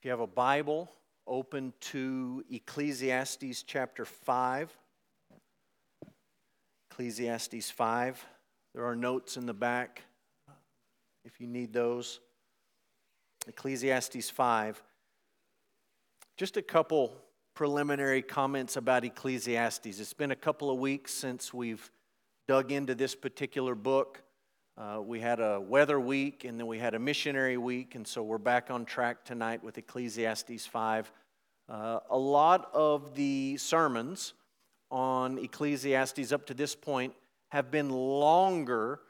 [0.00, 0.90] If you have a Bible,
[1.26, 4.74] open to Ecclesiastes chapter 5.
[6.90, 8.26] Ecclesiastes 5.
[8.74, 10.00] There are notes in the back
[11.26, 12.20] if you need those.
[13.46, 14.82] Ecclesiastes 5.
[16.38, 17.14] Just a couple
[17.54, 20.00] preliminary comments about Ecclesiastes.
[20.00, 21.90] It's been a couple of weeks since we've
[22.48, 24.22] dug into this particular book.
[24.80, 28.22] Uh, we had a weather week and then we had a missionary week, and so
[28.22, 31.12] we're back on track tonight with Ecclesiastes 5.
[31.68, 34.32] Uh, a lot of the sermons
[34.90, 37.12] on Ecclesiastes up to this point
[37.50, 39.00] have been longer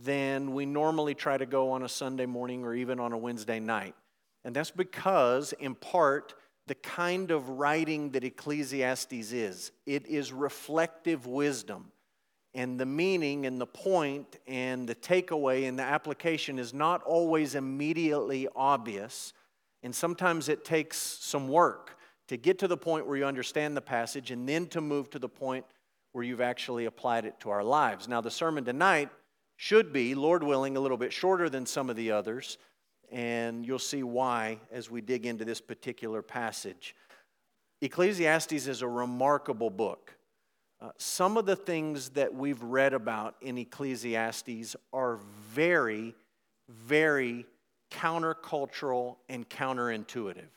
[0.00, 3.60] than we normally try to go on a Sunday morning or even on a Wednesday
[3.60, 3.94] night.
[4.44, 6.34] And that's because, in part,
[6.66, 11.92] the kind of writing that Ecclesiastes is it is reflective wisdom
[12.54, 17.54] and the meaning and the point and the takeaway and the application is not always
[17.54, 19.32] immediately obvious.
[19.82, 21.96] And sometimes it takes some work
[22.28, 25.18] to get to the point where you understand the passage and then to move to
[25.18, 25.64] the point
[26.12, 28.08] where you've actually applied it to our lives.
[28.08, 29.10] Now, the sermon tonight
[29.56, 32.58] should be, Lord willing, a little bit shorter than some of the others,
[33.12, 36.96] and you'll see why as we dig into this particular passage.
[37.80, 40.14] Ecclesiastes is a remarkable book.
[40.82, 45.18] Uh, some of the things that we've read about in Ecclesiastes are
[45.50, 46.14] very,
[46.68, 47.44] very
[47.90, 50.48] countercultural and counterintuitive.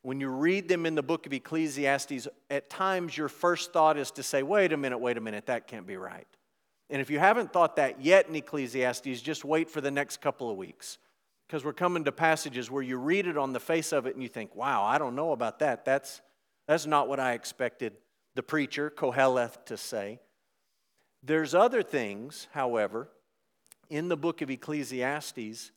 [0.00, 4.10] When you read them in the book of Ecclesiastes, at times your first thought is
[4.12, 6.26] to say, wait a minute, wait a minute, that can't be right.
[6.88, 10.50] And if you haven't thought that yet in Ecclesiastes, just wait for the next couple
[10.50, 10.96] of weeks.
[11.46, 14.22] Because we're coming to passages where you read it on the face of it and
[14.22, 15.84] you think, wow, I don't know about that.
[15.84, 16.22] That's,
[16.66, 17.92] that's not what I expected
[18.34, 20.20] the preacher, Koheleth, to say.
[21.22, 23.08] There's other things, however,
[23.90, 25.70] in the book of Ecclesiastes.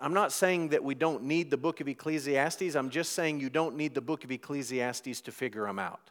[0.00, 2.74] I'm not saying that we don't need the book of Ecclesiastes.
[2.74, 6.10] I'm just saying you don't need the book of Ecclesiastes to figure them out.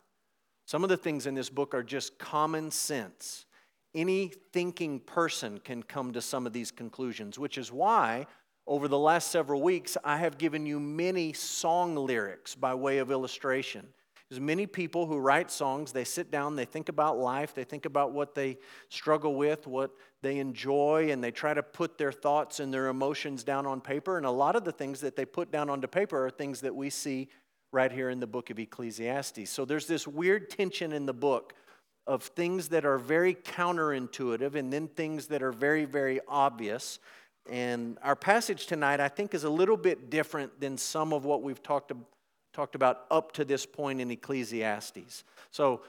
[0.65, 3.45] Some of the things in this book are just common sense.
[3.93, 8.25] Any thinking person can come to some of these conclusions, which is why
[8.65, 13.11] over the last several weeks I have given you many song lyrics by way of
[13.11, 13.87] illustration.
[14.29, 17.85] There's many people who write songs, they sit down, they think about life, they think
[17.85, 18.57] about what they
[18.89, 19.91] struggle with, what
[20.21, 24.17] they enjoy, and they try to put their thoughts and their emotions down on paper.
[24.17, 26.75] And a lot of the things that they put down onto paper are things that
[26.75, 27.27] we see
[27.71, 29.49] right here in the book of Ecclesiastes.
[29.49, 31.53] So there's this weird tension in the book
[32.07, 36.99] of things that are very counterintuitive and then things that are very, very obvious.
[37.49, 41.43] And our passage tonight, I think, is a little bit different than some of what
[41.43, 42.07] we've talked about
[42.53, 45.23] talked about up to this point in Ecclesiastes.
[45.51, 45.81] So,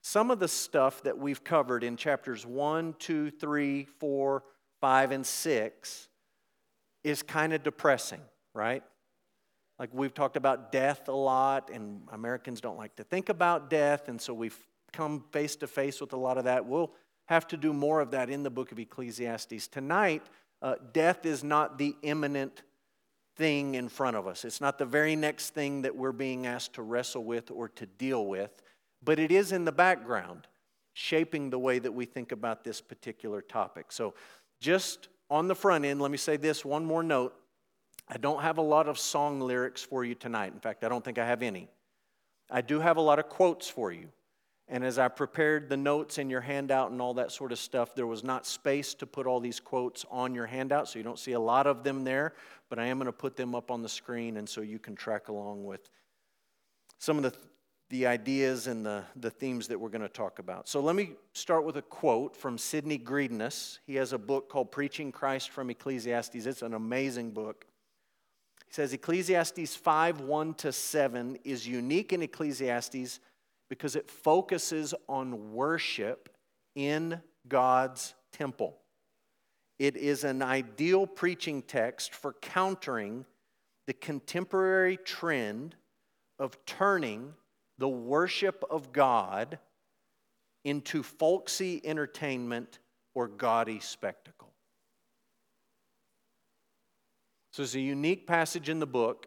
[0.00, 4.44] some of the stuff that we've covered in chapters 1, 2, 3, 4,
[4.80, 6.08] 5, and 6
[7.02, 8.20] is kind of depressing,
[8.54, 8.84] right?
[9.78, 14.08] Like we've talked about death a lot, and Americans don't like to think about death,
[14.08, 14.58] and so we've
[14.92, 16.66] come face to face with a lot of that.
[16.66, 16.92] We'll
[17.26, 19.68] have to do more of that in the book of Ecclesiastes.
[19.68, 20.22] Tonight,
[20.62, 22.62] uh, death is not the imminent
[23.38, 24.44] thing in front of us.
[24.44, 27.86] It's not the very next thing that we're being asked to wrestle with or to
[27.86, 28.50] deal with,
[29.02, 30.48] but it is in the background,
[30.92, 33.92] shaping the way that we think about this particular topic.
[33.92, 34.14] So,
[34.60, 37.34] just on the front end, let me say this one more note.
[38.08, 40.52] I don't have a lot of song lyrics for you tonight.
[40.52, 41.68] In fact, I don't think I have any.
[42.50, 44.08] I do have a lot of quotes for you.
[44.70, 47.94] And as I prepared the notes in your handout and all that sort of stuff,
[47.94, 51.18] there was not space to put all these quotes on your handout, so you don't
[51.18, 52.34] see a lot of them there,
[52.68, 54.94] but I am going to put them up on the screen and so you can
[54.94, 55.88] track along with
[56.98, 57.32] some of the,
[57.88, 60.68] the ideas and the, the themes that we're going to talk about.
[60.68, 63.78] So let me start with a quote from Sidney Greidanus.
[63.86, 66.44] He has a book called Preaching Christ from Ecclesiastes.
[66.44, 67.64] It's an amazing book.
[68.66, 73.20] He says Ecclesiastes 5 1 to 7 is unique in Ecclesiastes
[73.68, 76.28] because it focuses on worship
[76.74, 78.78] in God's temple.
[79.78, 83.24] It is an ideal preaching text for countering
[83.86, 85.76] the contemporary trend
[86.38, 87.34] of turning
[87.78, 89.58] the worship of God
[90.64, 92.80] into folksy entertainment
[93.14, 94.52] or gaudy spectacle.
[97.52, 99.26] So it's a unique passage in the book,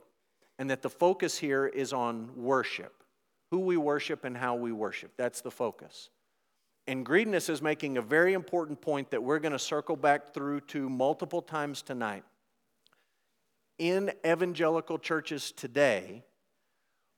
[0.60, 3.01] and that the focus here is on worship
[3.52, 5.12] who we worship and how we worship.
[5.18, 6.10] That's the focus.
[6.88, 10.62] And Greidanus is making a very important point that we're going to circle back through
[10.62, 12.24] to multiple times tonight.
[13.78, 16.24] In evangelical churches today,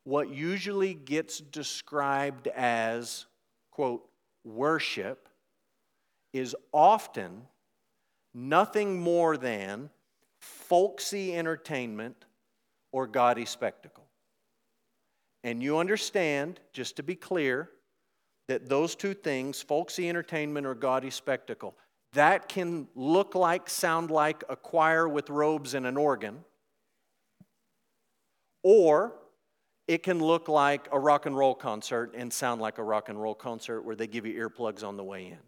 [0.04, 3.26] what usually gets described as,
[3.72, 4.08] quote,
[4.44, 5.30] worship
[6.34, 7.44] is often
[8.34, 9.90] nothing more than
[10.40, 12.26] folksy entertainment
[12.92, 14.03] or gaudy spectacle.
[15.44, 17.70] And you understand, just to be clear,
[18.48, 21.76] that those two things, folksy entertainment or gaudy spectacle,
[22.14, 26.44] that can look like, sound like a choir with robes and an organ,
[28.64, 29.16] or
[29.88, 33.22] it can look like a rock and roll concert and sound like a rock and
[33.22, 35.40] roll concert where they give you earplugs on the way in.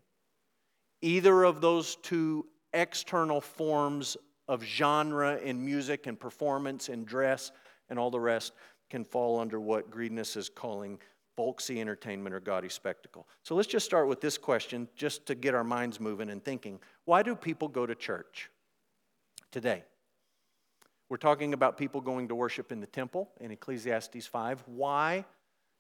[1.02, 7.52] Either of those two external forms of genre in music and performance and dress
[7.90, 8.52] and all the rest
[8.90, 11.00] can fall under what Greidanus is calling
[11.36, 13.28] folksy entertainment or gaudy spectacle.
[13.44, 16.80] So let's just start with this question just to get our minds moving and thinking.
[17.06, 18.50] Why do people go to church
[19.52, 19.84] today?
[21.10, 24.64] We're talking about people going to worship in the temple in Ecclesiastes 5.
[24.66, 25.26] Why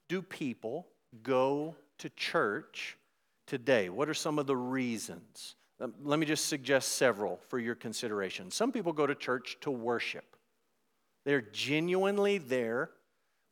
[0.07, 0.87] do people
[1.23, 2.97] go to church
[3.47, 3.89] today?
[3.89, 5.55] What are some of the reasons?
[5.79, 8.51] Um, let me just suggest several for your consideration.
[8.51, 10.35] Some people go to church to worship,
[11.25, 12.91] they're genuinely there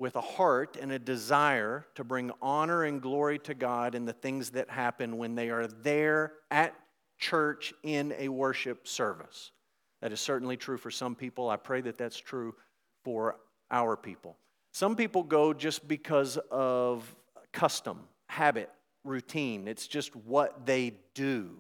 [0.04, 4.12] with a heart and a desire to bring honor and glory to God in the
[4.12, 6.76] things that happen when they are there at
[7.18, 9.52] church in a worship service.
[10.02, 11.50] That is certainly true for some people.
[11.50, 12.54] I pray that that's true
[13.06, 13.38] for
[13.72, 14.36] our people.
[14.74, 17.16] Some people go just because of
[17.54, 18.70] custom, habit,
[19.06, 19.70] routine.
[19.70, 21.52] It's just what they do.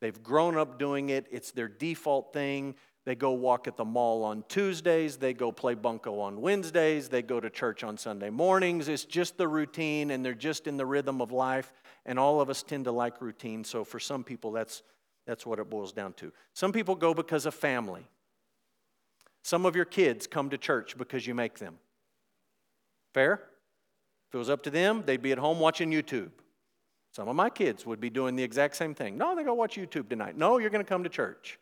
[0.00, 2.76] They've grown up doing it, it's their default thing.
[3.04, 5.18] They go walk at the mall on Tuesdays.
[5.18, 7.08] They go play bunco on Wednesdays.
[7.08, 8.88] They go to church on Sunday mornings.
[8.88, 11.72] It's just the routine, and they're just in the rhythm of life.
[12.06, 13.62] And all of us tend to like routine.
[13.62, 14.82] So for some people, that's,
[15.26, 16.32] that's what it boils down to.
[16.54, 18.06] Some people go because of family.
[19.42, 21.78] Some of your kids come to church because you make them.
[23.12, 23.34] Fair?
[24.28, 26.30] If it was up to them, they'd be at home watching YouTube.
[27.12, 29.18] Some of my kids would be doing the exact same thing.
[29.18, 30.38] No, they go watch YouTube tonight.
[30.38, 31.58] No, you're going to come to church.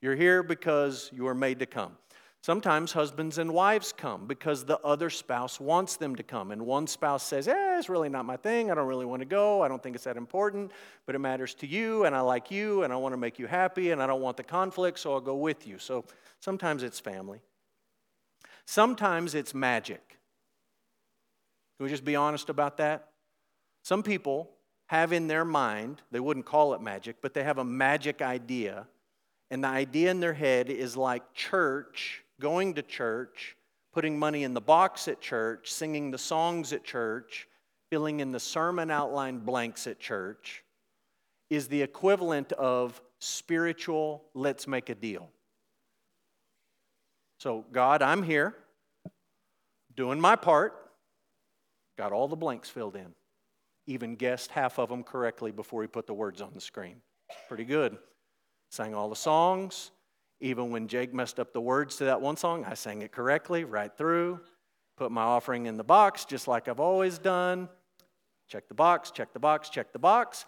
[0.00, 1.96] You're here because you are made to come.
[2.42, 6.52] Sometimes husbands and wives come because the other spouse wants them to come.
[6.52, 8.70] And one spouse says, Eh, it's really not my thing.
[8.70, 9.60] I don't really want to go.
[9.62, 10.72] I don't think it's that important,
[11.04, 13.46] but it matters to you, and I like you, and I want to make you
[13.46, 15.78] happy, and I don't want the conflict, so I'll go with you.
[15.78, 16.06] So
[16.40, 17.42] sometimes it's family.
[18.64, 20.16] Sometimes it's magic.
[21.76, 23.08] Can we just be honest about that?
[23.82, 24.50] Some people
[24.86, 28.86] have in their mind, they wouldn't call it magic, but they have a magic idea
[29.50, 33.56] and the idea in their head is like church, going to church,
[33.92, 37.48] putting money in the box at church, singing the songs at church,
[37.90, 40.62] filling in the sermon outline blanks at church,
[41.50, 45.28] is the equivalent of spiritual, let's make a deal.
[47.38, 48.54] So, God, I'm here,
[49.96, 50.74] doing my part,
[51.98, 53.14] got all the blanks filled in,
[53.86, 57.00] even guessed half of them correctly before he put the words on the screen.
[57.48, 57.98] Pretty good
[58.70, 59.90] sang all the songs.
[60.40, 63.64] Even when Jake messed up the words to that one song, I sang it correctly
[63.64, 64.40] right through.
[64.96, 67.68] Put my offering in the box, just like I've always done.
[68.48, 70.44] Check the box, check the box, check the box.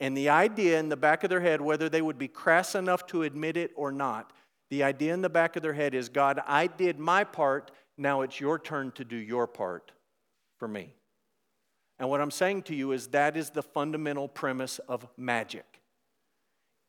[0.00, 3.06] And the idea in the back of their head, whether they would be crass enough
[3.06, 4.32] to admit it or not,
[4.68, 8.22] the idea in the back of their head is God, I did my part, now
[8.22, 9.92] it's your turn to do your part
[10.58, 10.92] for me.
[11.98, 15.75] And what I'm saying to you is that is the fundamental premise of magic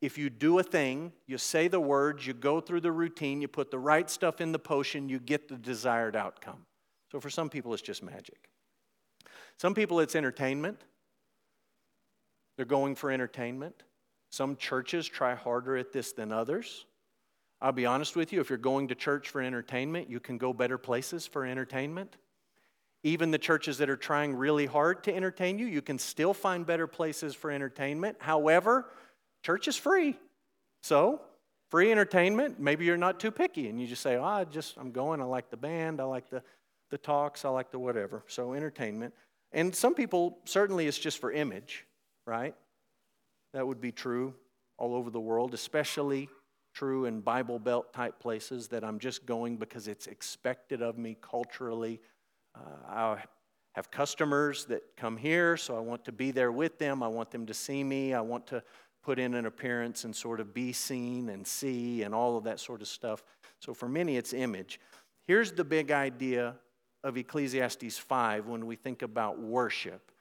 [0.01, 3.47] if you do a thing, you say the words, you go through the routine, you
[3.47, 6.65] put the right stuff in the potion, you get the desired outcome.
[7.11, 8.49] So for some people, it's just magic.
[9.57, 10.83] Some people, it's entertainment.
[12.57, 13.83] They're going for entertainment.
[14.29, 16.85] Some churches try harder at this than others.
[17.59, 20.53] I'll be honest with you, if you're going to church for entertainment, you can go
[20.53, 22.17] better places for entertainment.
[23.03, 26.65] Even the churches that are trying really hard to entertain you, you can still find
[26.67, 28.17] better places for entertainment.
[28.19, 28.91] However,
[29.43, 30.15] Church is free.
[30.83, 31.21] So,
[31.69, 34.91] free entertainment, maybe you're not too picky and you just say, oh, I just, I'm
[34.91, 36.41] going, I like the band, I like the,
[36.91, 38.23] the talks, I like the whatever.
[38.27, 39.13] So, entertainment.
[39.51, 41.85] And some people, certainly it's just for image,
[42.25, 42.55] right?
[43.53, 44.33] That would be true
[44.77, 46.29] all over the world, especially
[46.73, 51.17] true in Bible Belt type places that I'm just going because it's expected of me
[51.21, 51.99] culturally.
[52.55, 53.23] Uh, I
[53.73, 57.01] have customers that come here, so I want to be there with them.
[57.01, 58.13] I want them to see me.
[58.13, 58.61] I want to
[59.03, 62.59] put in an appearance and sort of be seen and see and all of that
[62.59, 63.23] sort of stuff.
[63.59, 64.79] So for many, it's image.
[65.25, 66.55] Here's the big idea
[67.03, 70.11] of Ecclesiastes 5 when we think about worship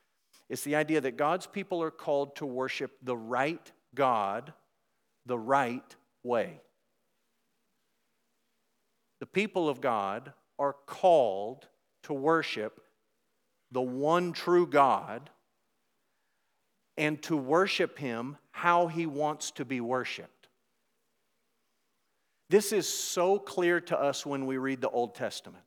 [0.48, 4.52] it's the idea that God's people are called to worship the right God
[5.24, 6.60] the right way.
[9.18, 11.66] The people of God are called
[12.04, 12.80] to worship
[13.72, 15.30] the one true God
[16.96, 20.48] and to worship Him how He wants to be worshiped.
[22.48, 25.64] This is so clear to us when we read the Old Testament.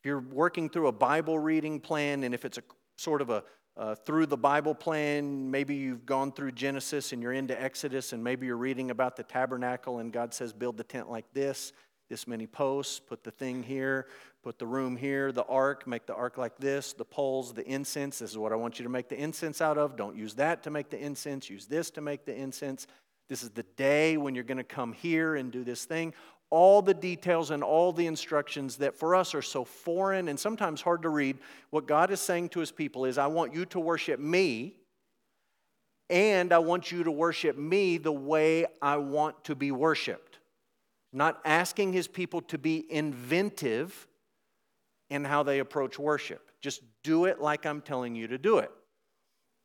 [0.00, 2.62] If you're working through a Bible reading plan, and if it's a
[2.96, 3.44] sort of a
[3.76, 8.22] uh, through the Bible plan, maybe you've gone through Genesis and you're into Exodus, and
[8.22, 11.72] maybe you're reading about the tabernacle, and God says, build the tent like this,
[12.10, 14.06] this many posts, put the thing here,
[14.42, 18.20] put the room here, the ark, make the ark like this, the poles, the incense.
[18.20, 19.96] This is what I want you to make the incense out of.
[19.96, 22.86] Don't use that to make the incense, use this to make the incense.
[23.28, 26.14] This is the day when you're going to come here and do this thing.
[26.48, 30.80] All the details and all the instructions that for us are so foreign and sometimes
[30.80, 31.38] hard to read.
[31.70, 34.74] What God is saying to his people is, I want you to worship me,
[36.08, 40.40] and I want you to worship me the way I want to be worshiped.
[41.12, 44.08] Not asking his people to be inventive
[45.10, 46.50] in how they approach worship.
[46.60, 48.70] Just do it like I'm telling you to do it.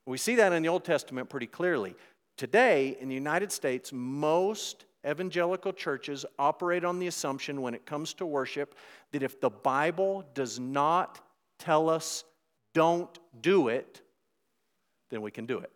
[0.06, 1.96] We see that in the Old Testament pretty clearly.
[2.38, 8.14] Today, in the United States, most evangelical churches operate on the assumption when it comes
[8.16, 8.76] to worship
[9.12, 11.22] that if the Bible does not
[11.60, 12.24] tell us
[12.74, 14.02] don't do it,
[15.10, 15.72] then we can do it.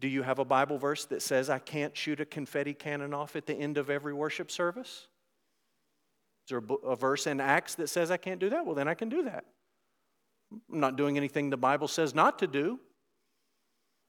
[0.00, 3.34] Do you have a Bible verse that says I can't shoot a confetti cannon off
[3.34, 5.08] at the end of every worship service?
[6.48, 8.64] Is there a verse in Acts that says I can't do that?
[8.64, 9.44] Well, then I can do that.
[10.50, 12.80] I'm not doing anything the Bible says not to do.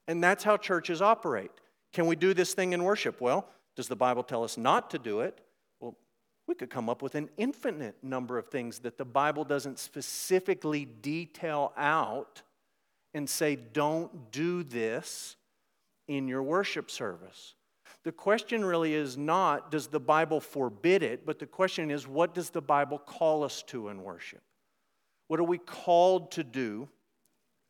[0.08, 1.50] And that's how churches operate.
[1.92, 3.20] Can we do this thing in worship?
[3.20, 5.38] Well, does the Bible tell us not to do it?
[5.80, 5.98] Well,
[6.46, 10.86] we could come up with an infinite number of things that the Bible doesn't specifically
[10.86, 12.40] detail out
[13.12, 15.36] and say, don't do this
[16.08, 17.54] in your worship service.
[18.04, 21.26] The question really is not, does the Bible forbid it?
[21.26, 24.42] But the question is, what does the Bible call us to in worship?
[25.28, 26.88] What are we called to do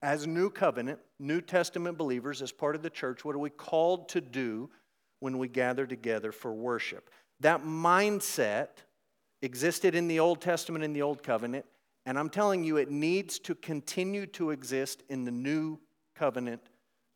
[0.03, 4.09] as New Covenant, New Testament believers, as part of the church, what are we called
[4.11, 4.71] to do
[5.19, 7.11] when we gather together for worship?
[7.41, 8.69] That mindset
[9.43, 11.67] existed in the Old Testament and the Old Covenant,
[12.07, 15.79] and I'm telling you, it needs to continue to exist in the New
[16.15, 16.63] Covenant,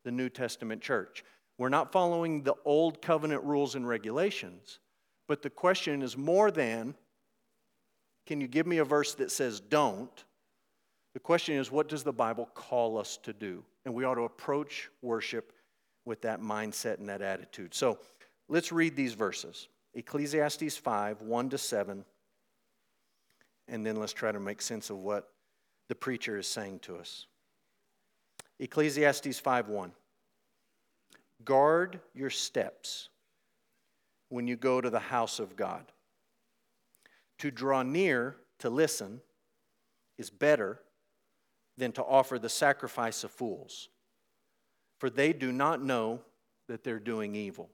[0.03, 1.23] the New Testament church.
[1.57, 4.79] We're not following the Old Covenant rules and regulations,
[5.27, 6.95] but the question is more than
[8.25, 10.23] can you give me a verse that says don't?
[11.13, 13.63] The question is, what does the Bible call us to do?
[13.85, 15.53] And we ought to approach worship
[16.05, 17.73] with that mindset and that attitude.
[17.73, 17.99] So
[18.49, 22.05] let's read these verses Ecclesiastes 5 1 to 7.
[23.67, 25.29] And then let's try to make sense of what
[25.87, 27.27] the preacher is saying to us.
[28.59, 29.91] Ecclesiastes 5 1.
[31.43, 33.09] Guard your steps
[34.29, 35.91] when you go to the house of God.
[37.39, 39.21] To draw near to listen
[40.17, 40.79] is better
[41.77, 43.89] than to offer the sacrifice of fools,
[44.99, 46.21] for they do not know
[46.67, 47.69] that they're doing evil.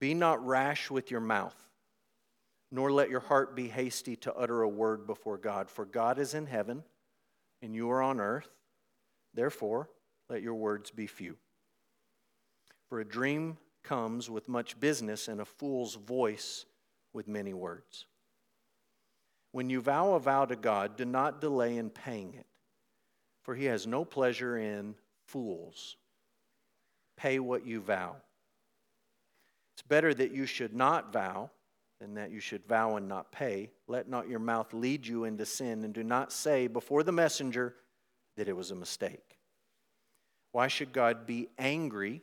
[0.00, 1.54] Be not rash with your mouth,
[2.72, 6.34] nor let your heart be hasty to utter a word before God, for God is
[6.34, 6.82] in heaven,
[7.62, 8.48] and you are on earth.
[9.34, 9.88] Therefore,
[10.28, 11.36] let your words be few.
[12.90, 16.66] For a dream comes with much business, and a fool's voice
[17.12, 18.06] with many words.
[19.52, 22.46] When you vow a vow to God, do not delay in paying it,
[23.42, 25.96] for he has no pleasure in fools.
[27.16, 28.16] Pay what you vow.
[29.74, 31.50] It's better that you should not vow
[32.00, 33.70] than that you should vow and not pay.
[33.86, 37.76] Let not your mouth lead you into sin, and do not say before the messenger
[38.36, 39.38] that it was a mistake.
[40.50, 42.22] Why should God be angry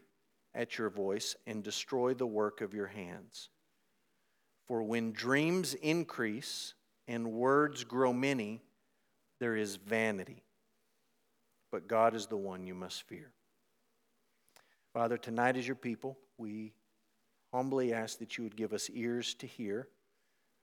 [0.58, 3.48] at your voice and destroy the work of your hands?
[4.68, 6.74] For when dreams increase,
[7.08, 8.62] and words grow many,
[9.40, 10.44] there is vanity.
[11.72, 13.32] But God is the one you must fear.
[14.94, 16.74] Father, tonight as your people, we
[17.54, 19.88] humbly ask that you would give us ears to hear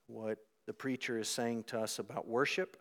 [0.06, 2.76] what the preacher is saying to us about worship.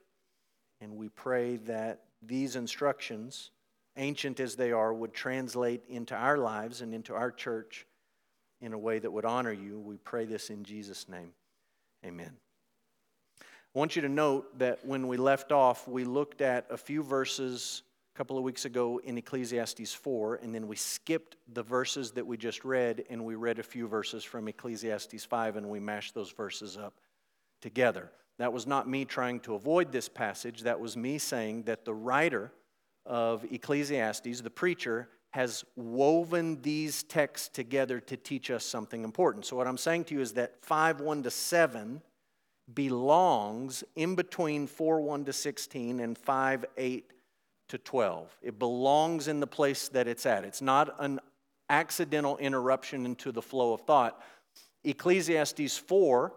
[0.81, 3.51] And we pray that these instructions,
[3.97, 7.85] ancient as they are, would translate into our lives and into our church
[8.61, 9.79] in a way that would honor you.
[9.79, 11.33] We pray this in Jesus' name.
[12.05, 12.31] Amen.
[13.41, 17.01] I want you to note that when we left off, we looked at a few
[17.01, 17.83] verses
[18.13, 22.25] a couple of weeks ago in Ecclesiastes 4, and then we skipped the verses that
[22.25, 26.13] we just read, and we read a few verses from Ecclesiastes 5, and we mashed
[26.13, 26.93] those verses up
[27.61, 28.11] together.
[28.37, 31.93] That was not me trying to avoid this passage, that was me saying that the
[31.93, 32.51] writer
[33.05, 39.45] of Ecclesiastes, the preacher, has woven these texts together to teach us something important.
[39.45, 42.01] So, what I'm saying to you is that 5 1 to 7
[42.73, 47.13] belongs in between 4 1 to 16 and 5 8
[47.69, 48.37] to 12.
[48.41, 50.43] It belongs in the place that it's at.
[50.43, 51.19] It's not an
[51.69, 54.21] accidental interruption into the flow of thought.
[54.83, 56.33] Ecclesiastes 4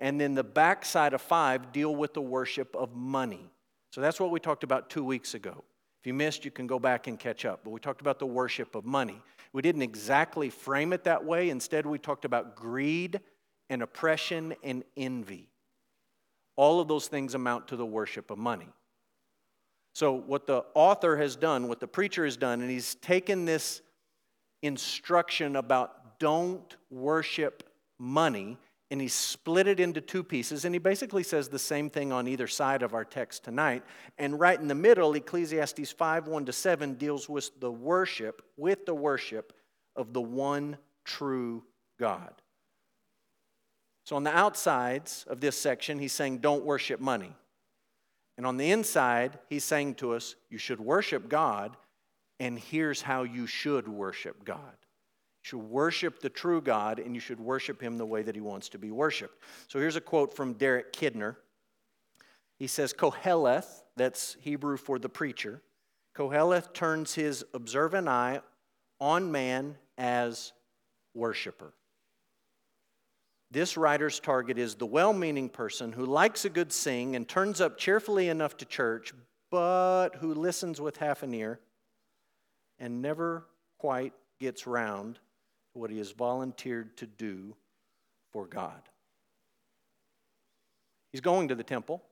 [0.00, 3.50] and then the backside of 5 deal with the worship of money.
[3.92, 5.62] So that's what we talked about two weeks ago.
[6.00, 7.60] If you missed, you can go back and catch up.
[7.62, 9.20] But we talked about the worship of money.
[9.52, 11.50] We didn't exactly frame it that way.
[11.50, 13.20] Instead, we talked about greed
[13.68, 15.50] and oppression and envy.
[16.56, 18.68] All of those things amount to the worship of money.
[19.92, 23.82] So, what the author has done, what the preacher has done, and he's taken this
[24.62, 28.56] instruction about don't worship money
[28.90, 32.26] and he split it into two pieces and he basically says the same thing on
[32.26, 33.84] either side of our text tonight.
[34.18, 38.86] And right in the middle ecclesiastes 5 1 to 7 deals with the worship with
[38.86, 39.52] the worship
[39.94, 41.62] of the one true
[41.98, 42.34] god.
[44.04, 47.34] So on the outsides of this section he's saying don't worship money.
[48.36, 51.76] And on the inside he's saying to us you should worship god
[52.40, 54.79] and here's how you should worship god
[55.42, 58.40] you should worship the true God and you should worship him the way that he
[58.40, 59.42] wants to be worshiped.
[59.68, 61.36] So here's a quote from Derek Kidner.
[62.58, 65.62] He says, Koheleth, that's Hebrew for the preacher,
[66.14, 68.40] Koheleth turns his observant eye
[69.00, 70.52] on man as
[71.14, 71.72] worshiper.
[73.50, 77.60] This writer's target is the well meaning person who likes a good sing and turns
[77.60, 79.12] up cheerfully enough to church,
[79.50, 81.60] but who listens with half an ear
[82.78, 83.46] and never
[83.78, 85.18] quite gets round
[85.80, 87.56] what he has volunteered to do
[88.32, 88.82] for God.
[91.10, 92.02] He's going to the temple.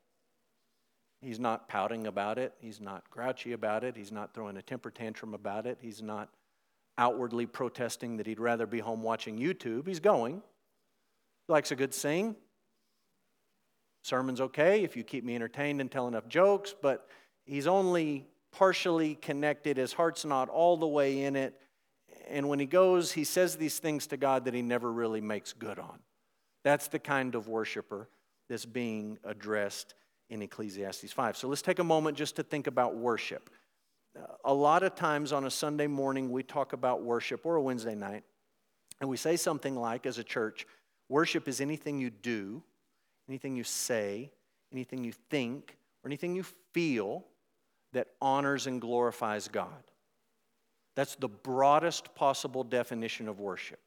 [1.20, 2.54] He's not pouting about it.
[2.60, 3.96] He's not grouchy about it.
[3.96, 5.78] He's not throwing a temper tantrum about it.
[5.80, 6.30] He's not
[6.96, 9.86] outwardly protesting that he'd rather be home watching YouTube.
[9.86, 10.42] He's going.
[11.46, 12.36] He likes a good sing.
[14.02, 17.08] Sermon's okay if you keep me entertained and tell enough jokes, but
[17.44, 19.76] he's only partially connected.
[19.76, 21.60] His heart's not all the way in it
[22.30, 25.52] and when he goes, he says these things to God that he never really makes
[25.52, 25.98] good on.
[26.64, 28.08] That's the kind of worshiper
[28.48, 29.94] that's being addressed
[30.30, 31.36] in Ecclesiastes 5.
[31.36, 33.50] So let's take a moment just to think about worship.
[34.44, 37.94] A lot of times on a Sunday morning, we talk about worship, or a Wednesday
[37.94, 38.24] night,
[39.00, 40.66] and we say something like, as a church,
[41.08, 42.62] worship is anything you do,
[43.28, 44.30] anything you say,
[44.72, 47.24] anything you think, or anything you feel
[47.92, 49.87] that honors and glorifies God.
[50.98, 53.78] That's the broadest possible definition of worship.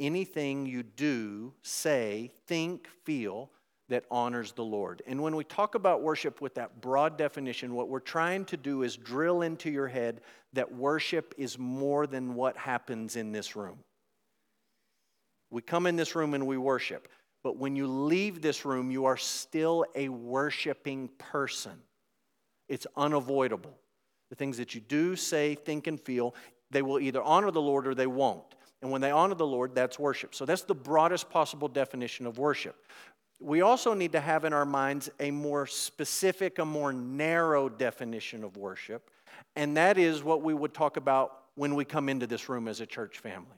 [0.00, 3.52] Anything you do, say, think, feel
[3.88, 5.00] that honors the Lord.
[5.06, 8.82] And when we talk about worship with that broad definition, what we're trying to do
[8.82, 10.22] is drill into your head
[10.54, 13.78] that worship is more than what happens in this room.
[15.52, 17.06] We come in this room and we worship,
[17.44, 21.80] but when you leave this room, you are still a worshiping person.
[22.68, 23.78] It's unavoidable.
[24.34, 26.34] The things that you do, say, think, and feel,
[26.72, 28.56] they will either honor the Lord or they won't.
[28.82, 30.34] And when they honor the Lord, that's worship.
[30.34, 32.74] So that's the broadest possible definition of worship.
[33.38, 38.42] We also need to have in our minds a more specific, a more narrow definition
[38.42, 39.08] of worship.
[39.54, 42.80] And that is what we would talk about when we come into this room as
[42.80, 43.54] a church family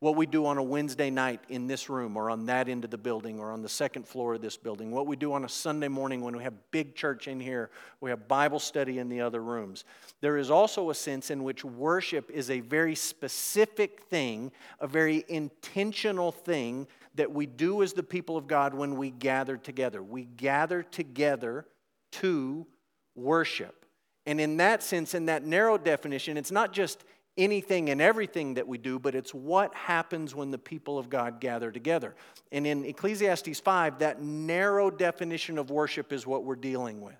[0.00, 2.90] what we do on a Wednesday night in this room or on that end of
[2.90, 5.48] the building or on the second floor of this building, what we do on a
[5.48, 9.22] Sunday morning when we have big church in here, we have Bible study in the
[9.22, 9.84] other rooms.
[10.20, 15.24] There is also a sense in which worship is a very specific thing, a very
[15.28, 20.02] intentional thing that we do as the people of God when we gather together.
[20.02, 21.64] We gather together
[22.12, 22.66] to
[23.14, 23.86] worship.
[24.26, 27.04] And in that sense, in that narrow definition, it's not just
[27.36, 31.40] anything and everything that we do, but it's what happens when the people of God
[31.40, 32.14] gather together.
[32.52, 37.16] And in Ecclesiastes 5, that narrow definition of worship is what we're dealing with.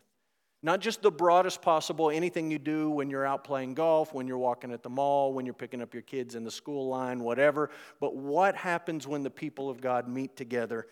[0.63, 4.39] Not just the broadest possible, anything you do when you're out playing golf, when you're
[4.39, 7.71] walking at the mall, when you're picking up your kids in the school line, whatever,
[8.01, 10.87] but what happens when the people of God meet together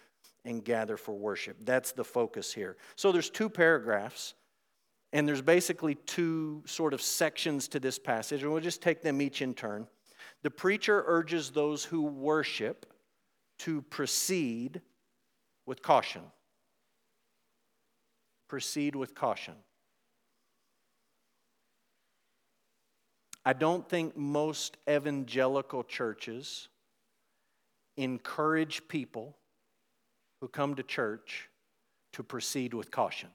[0.44, 1.56] and gather for worship.
[1.64, 2.76] That's the focus here.
[2.96, 4.34] So there's two paragraphs
[5.14, 9.22] and there's basically two sort of sections to this passage, and we'll just take them
[9.22, 9.86] each in turn.
[10.42, 12.84] The preacher urges those who worship
[13.60, 14.80] to proceed
[15.66, 16.22] with caution.
[18.48, 19.54] Proceed with caution.
[23.44, 26.68] I don't think most evangelical churches
[27.96, 29.36] encourage people
[30.40, 31.48] who come to church
[32.14, 33.28] to proceed with caution.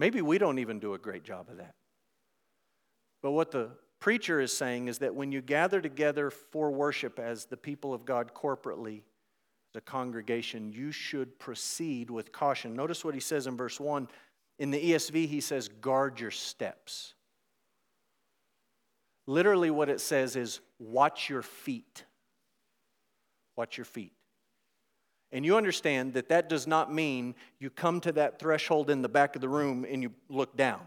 [0.00, 1.74] Maybe we don't even do a great job of that.
[3.22, 3.68] But what the
[4.00, 8.06] preacher is saying is that when you gather together for worship as the people of
[8.06, 9.02] God corporately,
[9.74, 12.72] the congregation, you should proceed with caution.
[12.72, 14.08] Notice what he says in verse 1.
[14.58, 17.12] In the ESV, he says, guard your steps.
[19.26, 22.06] Literally, what it says is, watch your feet.
[23.54, 24.14] Watch your feet.
[25.32, 29.08] And you understand that that does not mean you come to that threshold in the
[29.08, 30.80] back of the room and you look down.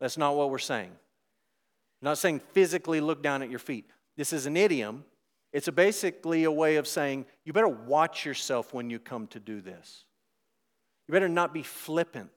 [0.00, 0.90] That's not what we're saying.
[0.90, 3.88] I'm not saying physically look down at your feet.
[4.16, 5.04] This is an idiom.
[5.52, 9.40] It's a basically a way of saying you better watch yourself when you come to
[9.40, 10.04] do this.
[11.08, 12.30] You better not be flippant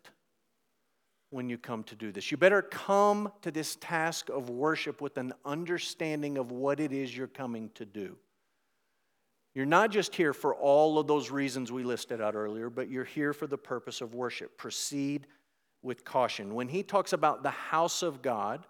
[1.32, 2.32] when you come to do this.
[2.32, 7.16] You better come to this task of worship with an understanding of what it is
[7.16, 8.16] you're coming to do.
[9.60, 13.04] You're not just here for all of those reasons we listed out earlier, but you're
[13.04, 14.58] here for the purpose of worship.
[14.58, 15.28] Proceed
[15.82, 16.56] with caution.
[16.56, 18.66] When he talks about the house of God,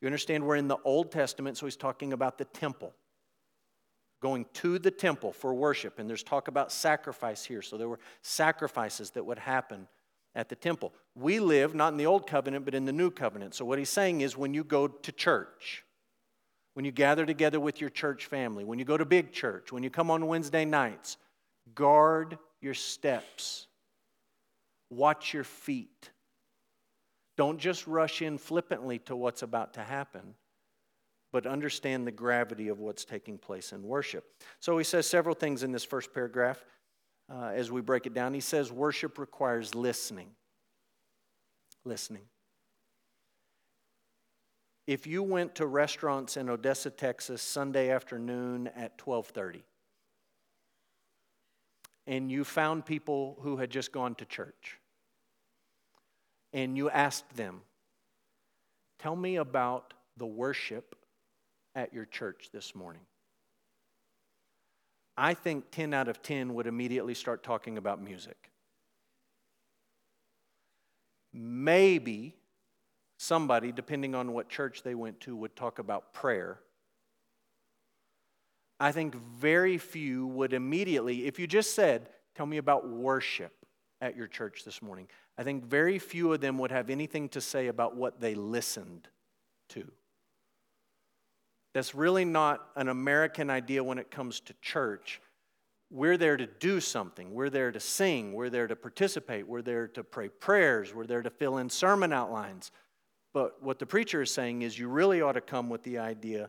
[0.00, 2.92] you understand we're in the Old Testament, so he's talking about the temple.
[4.20, 6.00] Going to the temple for worship.
[6.00, 7.62] And there's talk about sacrifice here.
[7.62, 9.86] So there were sacrifices that would happen
[10.34, 10.92] at the temple.
[11.14, 13.54] We live not in the Old Covenant, but in the New Covenant.
[13.54, 15.84] So what he's saying is when you go to church,
[16.74, 19.82] when you gather together with your church family, when you go to big church, when
[19.82, 21.16] you come on Wednesday nights,
[21.74, 23.68] guard your steps,
[24.90, 26.10] watch your feet.
[27.36, 30.34] Don't just rush in flippantly to what's about to happen,
[31.32, 34.24] but understand the gravity of what's taking place in worship.
[34.60, 36.64] So he says several things in this first paragraph
[37.32, 38.34] uh, as we break it down.
[38.34, 40.30] He says worship requires listening.
[41.84, 42.22] Listening.
[44.86, 49.64] If you went to restaurants in Odessa, Texas, Sunday afternoon at 12:30,
[52.06, 54.78] and you found people who had just gone to church,
[56.52, 57.62] and you asked them,
[58.98, 60.96] Tell me about the worship
[61.74, 63.04] at your church this morning.
[65.16, 68.50] I think 10 out of 10 would immediately start talking about music.
[71.32, 72.36] Maybe
[73.16, 76.60] somebody, depending on what church they went to, would talk about prayer.
[78.80, 83.52] I think very few would immediately, if you just said, Tell me about worship
[84.00, 85.06] at your church this morning,
[85.38, 89.08] I think very few of them would have anything to say about what they listened
[89.70, 89.90] to.
[91.74, 95.20] That's really not an American idea when it comes to church.
[95.90, 97.32] We're there to do something.
[97.32, 98.32] We're there to sing.
[98.32, 99.46] We're there to participate.
[99.46, 100.94] We're there to pray prayers.
[100.94, 102.70] We're there to fill in sermon outlines.
[103.34, 106.48] But what the preacher is saying is you really ought to come with the idea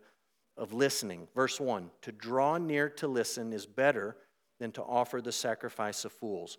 [0.56, 1.28] of listening.
[1.36, 4.16] Verse 1 To draw near to listen is better
[4.60, 6.58] than to offer the sacrifice of fools.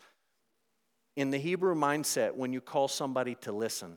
[1.15, 3.97] In the Hebrew mindset, when you call somebody to listen,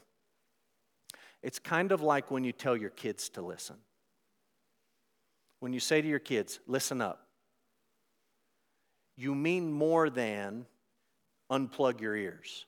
[1.41, 3.75] it's kind of like when you tell your kids to listen.
[5.59, 7.27] When you say to your kids, listen up,
[9.17, 10.65] you mean more than
[11.51, 12.65] unplug your ears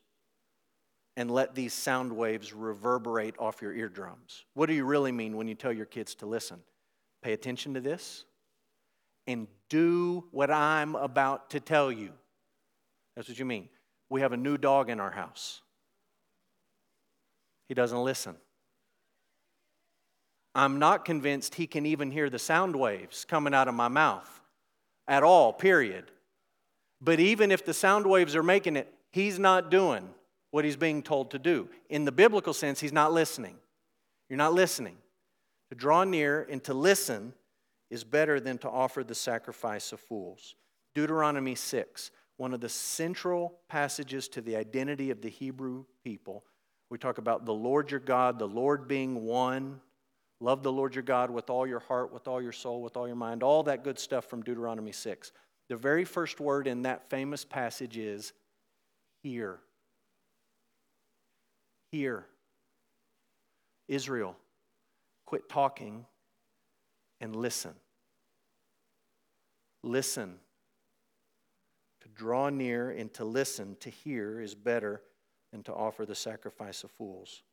[1.18, 4.46] and let these sound waves reverberate off your eardrums.
[4.54, 6.60] What do you really mean when you tell your kids to listen?
[7.22, 8.26] Pay attention to this
[9.28, 12.12] and do what I'm about to tell you.
[13.16, 13.70] That's what you mean.
[14.10, 15.62] We have a new dog in our house.
[17.68, 18.36] He doesn't listen.
[20.54, 24.42] I'm not convinced he can even hear the sound waves coming out of my mouth
[25.08, 26.12] at all, period.
[27.00, 30.10] But even if the sound waves are making it, he's not doing
[30.52, 31.68] what he's being told to do.
[31.90, 33.56] In the biblical sense, he's not listening.
[34.30, 34.98] You're not listening.
[35.70, 37.34] To draw near and to listen
[37.90, 40.56] is better than to offer the sacrifice of fools.
[40.94, 46.44] Deuteronomy 6, one of the central passages to the identity of the Hebrew people.
[46.90, 49.80] We talk about the Lord your God, the Lord being one.
[50.42, 53.08] Love the Lord your God with all your heart, with all your soul, with all
[53.08, 55.32] your mind, all that good stuff from Deuteronomy 6.
[55.70, 58.34] The very first word in that famous passage is
[59.24, 59.60] hear.
[61.92, 62.26] Hear.
[63.88, 64.38] Israel,
[65.26, 66.06] quit talking
[67.20, 67.74] and listen.
[69.84, 70.36] Listen.
[72.02, 75.02] To draw near and to listen, to hear, is better
[75.52, 77.44] than to offer the sacrifice of fools.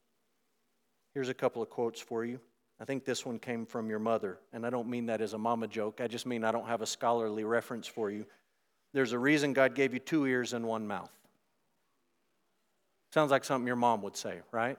[1.14, 2.38] Here's a couple of quotes for you.
[2.80, 5.38] I think this one came from your mother, and I don't mean that as a
[5.38, 6.00] mama joke.
[6.00, 8.24] I just mean I don't have a scholarly reference for you.
[8.94, 11.10] There's a reason God gave you two ears and one mouth.
[13.12, 14.78] Sounds like something your mom would say, right?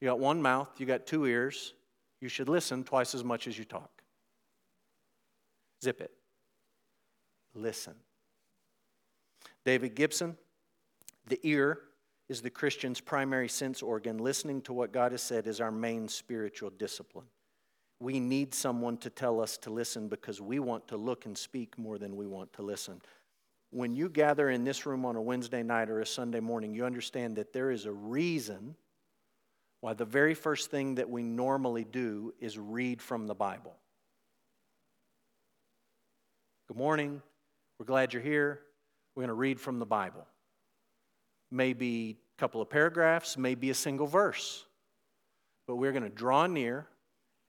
[0.00, 1.74] You got one mouth, you got two ears.
[2.20, 3.90] You should listen twice as much as you talk.
[5.82, 6.10] Zip it.
[7.54, 7.94] Listen.
[9.64, 10.36] David Gibson,
[11.26, 11.80] the ear
[12.28, 14.18] is the Christian's primary sense organ.
[14.18, 17.26] Listening to what God has said is our main spiritual discipline.
[17.98, 21.78] We need someone to tell us to listen because we want to look and speak
[21.78, 23.02] more than we want to listen
[23.70, 26.84] when you gather in this room on a Wednesday night or a Sunday morning, you
[26.84, 28.74] understand that there is a reason
[29.80, 33.74] why the very first thing that we normally do is read from the Bible.
[36.68, 37.22] Good morning.
[37.78, 38.60] We're glad you're here.
[39.14, 40.26] We're going to read from the Bible.
[41.50, 44.66] Maybe a couple of paragraphs, maybe a single verse.
[45.66, 46.86] But we're going to draw near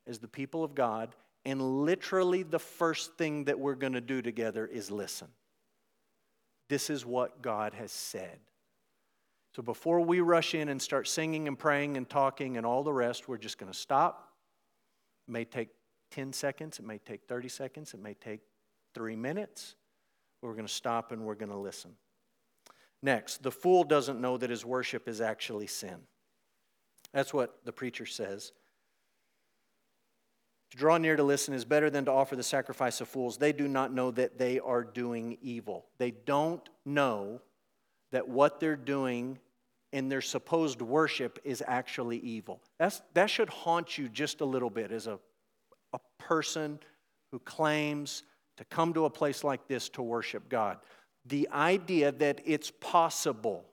[0.07, 4.21] as the people of God, and literally the first thing that we're going to do
[4.21, 5.27] together is listen.
[6.71, 8.39] This is what God has said.
[9.53, 12.93] So before we rush in and start singing and praying and talking and all the
[12.93, 14.29] rest, we're just going to stop.
[15.27, 15.67] It may take
[16.11, 18.39] 10 seconds, it may take 30 seconds, it may take
[18.95, 19.75] three minutes.
[20.41, 21.91] We're going to stop and we're going to listen.
[23.03, 25.97] Next, the fool doesn't know that his worship is actually sin.
[27.11, 28.53] That's what the preacher says.
[30.71, 33.37] To draw near to listen is better than to offer the sacrifice of fools.
[33.37, 35.85] They do not know that they are doing evil.
[35.97, 37.41] They don't know
[38.11, 39.37] that what they're doing
[39.91, 42.61] in their supposed worship is actually evil.
[42.79, 45.19] That's, that should haunt you just a little bit as a,
[45.93, 46.79] a person
[47.31, 48.23] who claims
[48.57, 50.77] to come to a place like this to worship God.
[51.25, 53.65] The idea that it's possible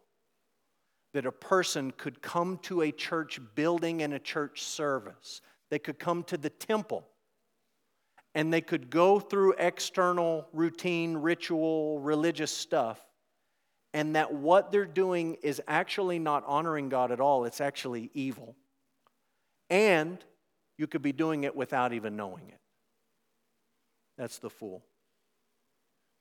[1.14, 5.98] that a person could come to a church building and a church service, they could
[5.98, 7.06] come to the temple,
[8.34, 13.00] and they could go through external routine, ritual, religious stuff,
[13.94, 18.54] and that what they're doing is actually not honoring God at all, it's actually evil.
[19.70, 20.22] And
[20.76, 22.60] you could be doing it without even knowing it.
[24.16, 24.84] That's the fool.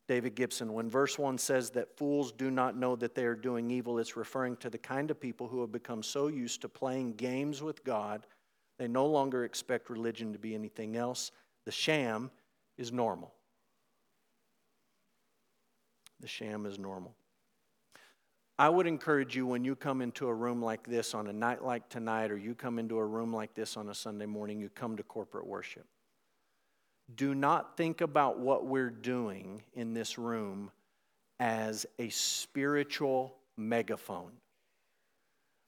[0.08, 3.70] David Gibson, when verse 1 says that fools do not know that they are doing
[3.70, 7.14] evil, it's referring to the kind of people who have become so used to playing
[7.14, 8.26] games with God,
[8.78, 11.32] they no longer expect religion to be anything else.
[11.66, 12.32] The sham
[12.78, 13.34] is normal.
[16.20, 17.16] The sham is normal.
[18.60, 21.64] I would encourage you when you come into a room like this on a night
[21.64, 24.70] like tonight, or you come into a room like this on a Sunday morning, you
[24.70, 25.86] come to corporate worship
[27.16, 30.72] do not think about what we're doing in this room
[31.40, 34.32] as a spiritual megaphone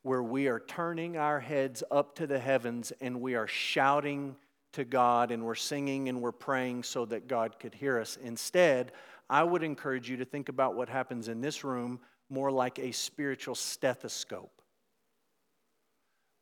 [0.04, 4.36] where we are turning our heads up to the heavens and we are shouting
[4.74, 8.18] to God and we're singing and we're praying so that God could hear us.
[8.22, 8.92] Instead,
[9.30, 12.92] I would encourage you to think about what happens in this room more like a
[12.92, 14.62] spiritual stethoscope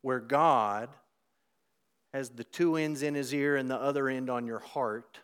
[0.02, 0.90] where God
[2.14, 5.20] has the two ends in his ear and the other end on your heart.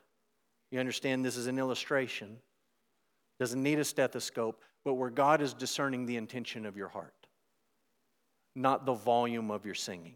[0.72, 2.38] You understand this is an illustration.
[3.40, 7.23] Doesn't need a stethoscope, but where God is discerning the intention of your heart,
[8.56, 10.16] not the volume of your singing.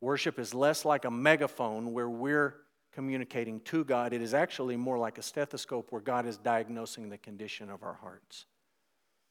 [0.00, 2.54] Worship is less like a megaphone where we're
[2.92, 4.12] communicating to God.
[4.12, 7.94] It is actually more like a stethoscope where God is diagnosing the condition of our
[7.94, 8.46] hearts.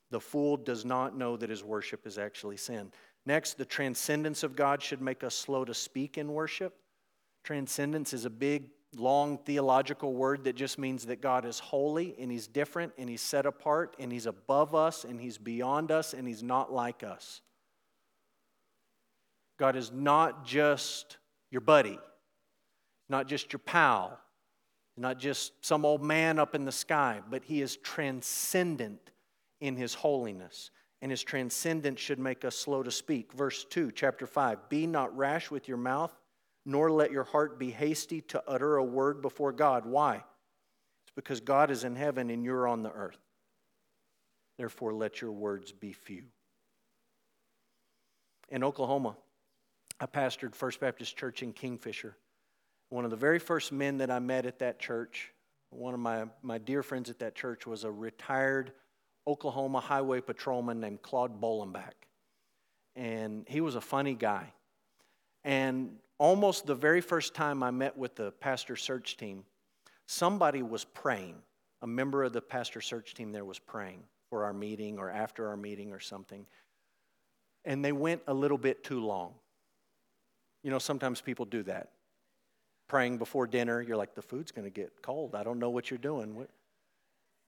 [0.10, 2.91] The fool does not know that his worship is actually sin.
[3.25, 6.75] Next, the transcendence of God should make us slow to speak in worship.
[7.43, 12.32] Transcendence is a big, long theological word that just means that God is holy and
[12.32, 16.28] He's different and He's set apart and He's above us and He's beyond us and
[16.28, 17.41] He's not like us.
[19.60, 21.17] God is not just
[21.52, 22.00] your buddy,
[23.10, 24.19] not just your pal,
[24.95, 29.12] not just some old man up in the sky, but He is transcendent
[29.60, 30.71] in His holiness
[31.02, 33.32] and his transcendence should make us slow to speak.
[33.34, 36.13] Verse 2, chapter 5 Be not rash with your mouth,
[36.67, 39.86] nor let your heart be hasty to utter a word before God.
[39.86, 40.17] Why?
[40.17, 43.17] It's because God is in heaven and you're on the earth.
[44.58, 46.23] Therefore, let your words be few.
[48.49, 49.15] In Oklahoma,
[50.01, 52.17] I pastored First Baptist Church in Kingfisher.
[52.89, 55.32] One of the very first men that I met at that church,
[55.69, 58.73] one of my, my dear friends at that church, was a retired
[59.25, 61.93] Oklahoma highway patrolman named Claude Bolenbach.
[62.97, 64.51] And he was a funny guy.
[65.48, 69.46] And almost the very first time I met with the pastor search team,
[70.06, 71.36] somebody was praying.
[71.82, 75.48] A member of the pastor search team there was praying for our meeting or after
[75.48, 76.46] our meeting or something.
[77.64, 79.36] And they went a little bit too long.
[80.64, 81.92] You know, sometimes people do that.
[82.90, 85.34] Praying before dinner, you're like, the food's going to get cold.
[85.34, 86.46] I don't know what you're doing.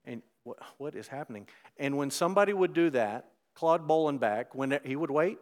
[0.06, 1.50] And what, what is happening?
[1.76, 5.38] And when somebody would do that, Claude Bolenbach, when he would wait,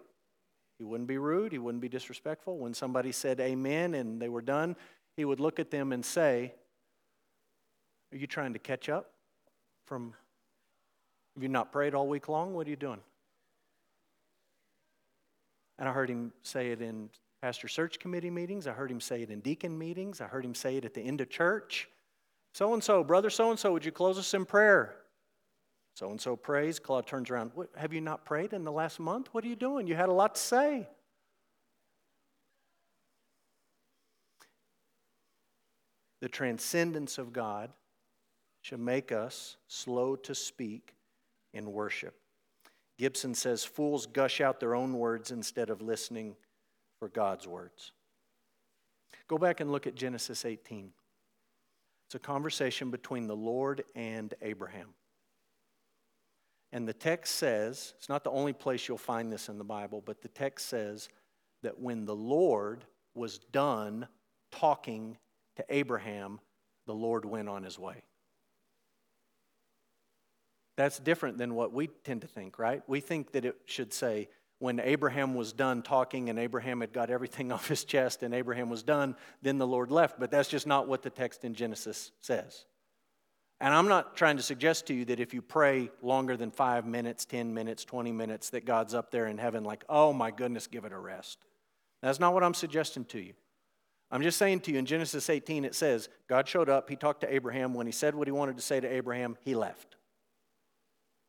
[0.78, 2.58] he wouldn't be rude, he wouldn't be disrespectful.
[2.58, 4.76] When somebody said amen and they were done,
[5.16, 6.54] he would look at them and say,
[8.12, 9.12] Are you trying to catch up
[9.86, 10.14] from
[11.36, 12.56] have you not prayed all week long?
[12.56, 13.00] What are you doing?
[15.78, 17.12] And I heard him say it in
[17.44, 18.66] pastor search committee meetings.
[18.66, 20.20] I heard him say it in deacon meetings.
[20.20, 21.90] I heard him say it at the end of church.
[22.54, 24.96] So and so, brother so and so, would you close us in prayer?
[25.98, 26.78] So and so prays.
[26.78, 27.54] Claude turns around.
[27.76, 29.30] Have you not prayed in the last month?
[29.32, 29.88] What are you doing?
[29.88, 30.88] You had a lot to say.
[36.22, 37.72] The transcendence of God
[38.62, 40.94] should make us slow to speak
[41.56, 42.14] in worship.
[43.00, 46.36] Gibson says fools gush out their own words instead of listening
[47.00, 47.92] for God's words.
[49.28, 50.92] Go back and look at Genesis 18.
[52.06, 54.90] It's a conversation between the Lord and Abraham.
[56.72, 60.04] And the text says, it's not the only place you'll find this in the Bible,
[60.06, 61.08] but the text says
[61.64, 64.08] that when the Lord was done
[64.52, 65.18] talking
[65.56, 66.40] to Abraham,
[66.86, 68.04] the Lord went on his way.
[70.76, 72.84] That's different than what we tend to think, right?
[72.88, 77.10] We think that it should say, when Abraham was done talking and Abraham had got
[77.10, 80.20] everything off his chest and Abraham was done, then the Lord left.
[80.20, 82.66] But that's just not what the text in Genesis says.
[83.60, 86.86] And I'm not trying to suggest to you that if you pray longer than five
[86.86, 90.68] minutes, 10 minutes, 20 minutes, that God's up there in heaven like, oh my goodness,
[90.68, 91.40] give it a rest.
[92.04, 93.34] That's not what I'm suggesting to you.
[94.12, 97.22] I'm just saying to you in Genesis 18, it says, God showed up, he talked
[97.22, 97.74] to Abraham.
[97.74, 99.98] When he said what he wanted to say to Abraham, he left.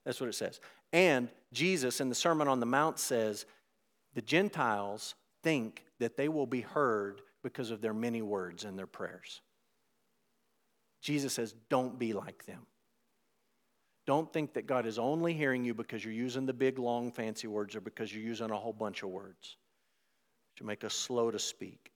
[0.04, 0.60] That's what it says.
[0.92, 3.46] And Jesus in the Sermon on the Mount says,
[4.14, 8.86] the Gentiles think that they will be heard because of their many words and their
[8.86, 9.40] prayers.
[11.00, 12.66] Jesus says, don't be like them.
[14.06, 17.46] Don't think that God is only hearing you because you're using the big, long, fancy
[17.46, 19.56] words or because you're using a whole bunch of words.
[20.56, 21.92] To make us slow to speak.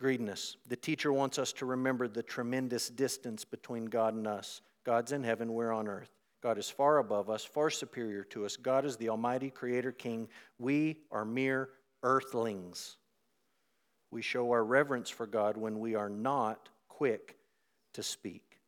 [0.00, 0.56] Greidanus.
[0.68, 4.60] The teacher wants us to remember the tremendous distance between God and us.
[4.84, 6.10] God's in heaven, we're on earth.
[6.42, 8.56] God is far above us, far superior to us.
[8.56, 10.28] God is the Almighty Creator King.
[10.58, 11.70] We are mere
[12.02, 12.98] earthlings.
[14.10, 17.36] We show our reverence for God when we are not quick
[17.94, 18.60] to speak.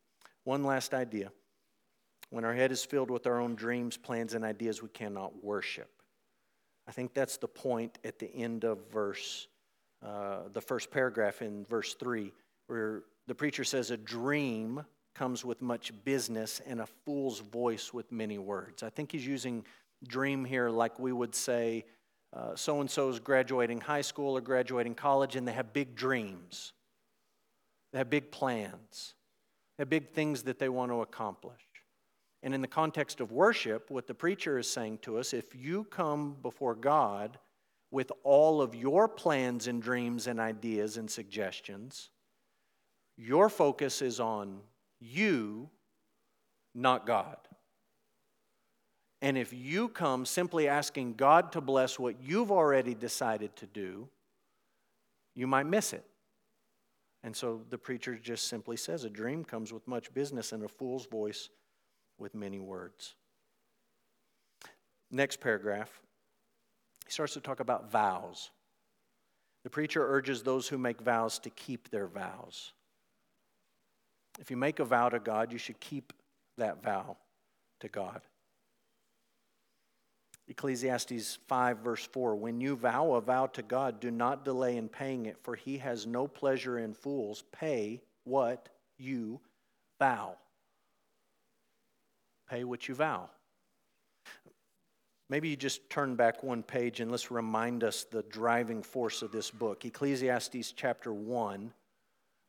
[0.43, 1.31] One last idea.
[2.29, 5.89] When our head is filled with our own dreams, plans, and ideas, we cannot worship.
[6.87, 9.47] I think that's the point at the end of verse,
[10.05, 12.33] uh, the first paragraph in verse 3,
[12.67, 14.83] where the preacher says, A dream
[15.15, 18.83] comes with much business and a fool's voice with many words.
[18.83, 19.65] I think he's using
[20.07, 21.85] dream here like we would say,
[22.55, 26.73] so and so is graduating high school or graduating college, and they have big dreams.
[27.91, 29.15] They have big plans.
[29.79, 31.61] Have big things that they want to accomplish.
[32.43, 35.83] And in the context of worship, what the preacher is saying to us if you
[35.85, 37.37] come before God
[37.91, 42.09] with all of your plans and dreams and ideas and suggestions,
[43.17, 44.59] your focus is on
[44.99, 45.69] you,
[46.75, 47.37] not God.
[49.21, 54.07] And if you come simply asking God to bless what you've already decided to do,
[55.33, 56.05] you might miss it.
[57.27, 60.69] And so the preacher just simply says a dream comes with much business and a
[60.69, 61.49] fool's voice
[62.17, 63.15] with many words.
[65.11, 65.99] Next paragraph,
[67.05, 68.51] he starts to talk about vows.
[69.65, 72.71] The preacher urges those who make vows to keep their vows.
[74.39, 76.13] If you make a vow to God, you should keep
[76.57, 77.17] that vow
[77.81, 78.21] to God.
[80.49, 84.87] Ecclesiastes 5, verse 4 When you vow a vow to God, do not delay in
[84.87, 87.43] paying it, for he has no pleasure in fools.
[87.51, 89.39] Pay what you
[89.99, 90.35] vow.
[92.49, 93.29] Pay what you vow.
[95.29, 99.33] Maybe you just turn back one page and let's remind us the driving force of
[99.33, 99.83] this book.
[99.83, 101.73] Ecclesiastes chapter 1,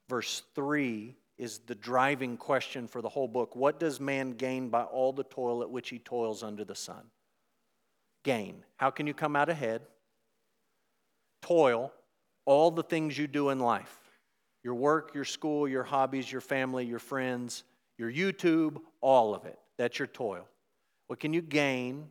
[0.09, 3.57] verse 3 is the driving question for the whole book.
[3.57, 7.03] What does man gain by all the toil at which he toils under the sun?
[8.25, 8.65] Gain.
[8.77, 9.83] How can you come out ahead?
[11.43, 11.93] Toil,
[12.45, 13.95] all the things you do in life
[14.65, 17.63] your work, your school, your hobbies, your family, your friends,
[17.97, 19.59] your YouTube, all of it.
[19.79, 20.47] That's your toil.
[21.07, 22.09] What can you gain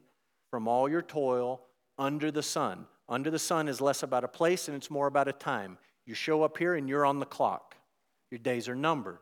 [0.49, 1.61] from all your toil
[1.99, 2.87] under the sun?
[3.09, 5.77] Under the sun is less about a place and it's more about a time.
[6.07, 7.75] You show up here and you're on the clock.
[8.31, 9.19] Your days are numbered.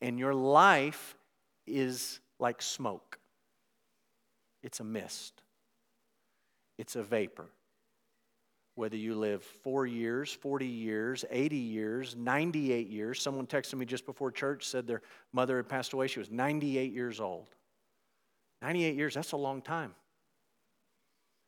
[0.00, 1.16] And your life
[1.66, 3.18] is like smoke,
[4.62, 5.42] it's a mist
[6.78, 7.46] it's a vapor.
[8.76, 13.20] Whether you live four years, 40 years, 80 years, 98 years.
[13.20, 15.02] Someone texted me just before church, said their
[15.32, 16.06] mother had passed away.
[16.06, 17.48] She was 98 years old.
[18.62, 19.94] 98 years, that's a long time.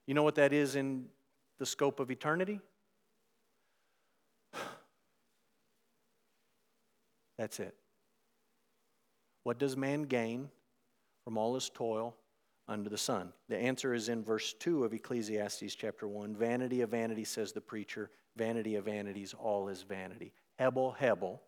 [0.06, 1.06] You know what that is in
[1.58, 2.60] the scope of eternity?
[7.38, 7.74] That's it.
[9.44, 10.48] What does man gain
[11.24, 12.16] from all his toil
[12.70, 13.32] under the sun?
[13.48, 16.34] The answer is in verse 2 of Ecclesiastes chapter 1.
[16.34, 18.10] Vanity of vanity, says the preacher.
[18.36, 20.32] Vanity of vanities, all is vanity.
[20.58, 21.42] Hebel, Hebel,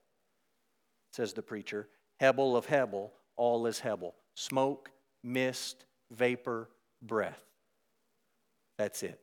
[1.13, 1.89] says the preacher.
[2.21, 4.15] Hebel of Hebel, all is Hebel.
[4.35, 4.91] Smoke,
[5.23, 6.69] mist, vapor,
[7.01, 7.43] breath.
[8.77, 9.21] That's it.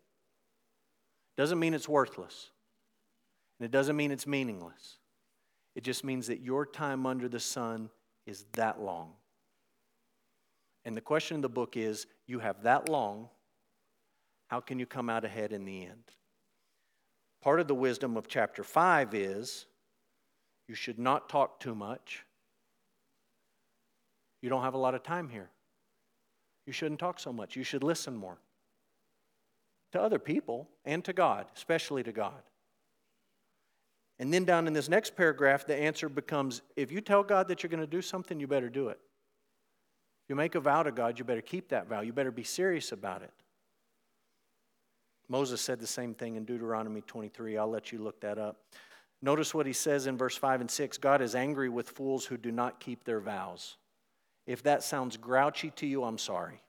[1.37, 2.49] Doesn't mean it's worthless.
[3.59, 4.97] And it doesn't mean it's meaningless.
[5.75, 7.89] It just means that your time under the sun
[8.25, 9.13] is that long.
[10.89, 13.29] And the question in the book is you have that long,
[14.47, 16.01] how can you come out ahead in the end?
[17.43, 19.67] Part of the wisdom of chapter 5 is
[20.67, 22.25] you should not talk too much.
[24.41, 25.51] You don't have a lot of time here.
[26.65, 27.55] You shouldn't talk so much.
[27.55, 28.39] You should listen more
[29.91, 32.41] to other people and to God, especially to God.
[34.17, 37.61] And then down in this next paragraph, the answer becomes if you tell God that
[37.61, 38.99] you're going to do something, you better do it.
[40.29, 42.01] You make a vow to God, you better keep that vow.
[42.01, 43.33] You better be serious about it.
[45.27, 47.57] Moses said the same thing in Deuteronomy 23.
[47.57, 48.57] I'll let you look that up.
[49.21, 52.37] Notice what he says in verse 5 and 6 God is angry with fools who
[52.37, 53.77] do not keep their vows.
[54.45, 56.61] If that sounds grouchy to you, I'm sorry.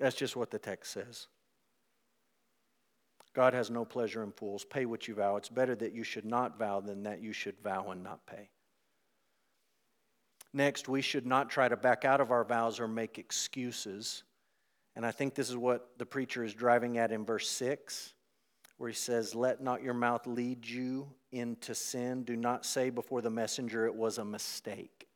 [0.00, 1.28] That's just what the text says.
[3.34, 4.64] God has no pleasure in fools.
[4.64, 5.36] Pay what you vow.
[5.36, 8.50] It's better that you should not vow than that you should vow and not pay.
[10.52, 14.22] Next, we should not try to back out of our vows or make excuses.
[14.94, 18.12] And I think this is what the preacher is driving at in verse 6,
[18.76, 22.24] where he says, Let not your mouth lead you into sin.
[22.24, 25.08] Do not say before the messenger it was a mistake.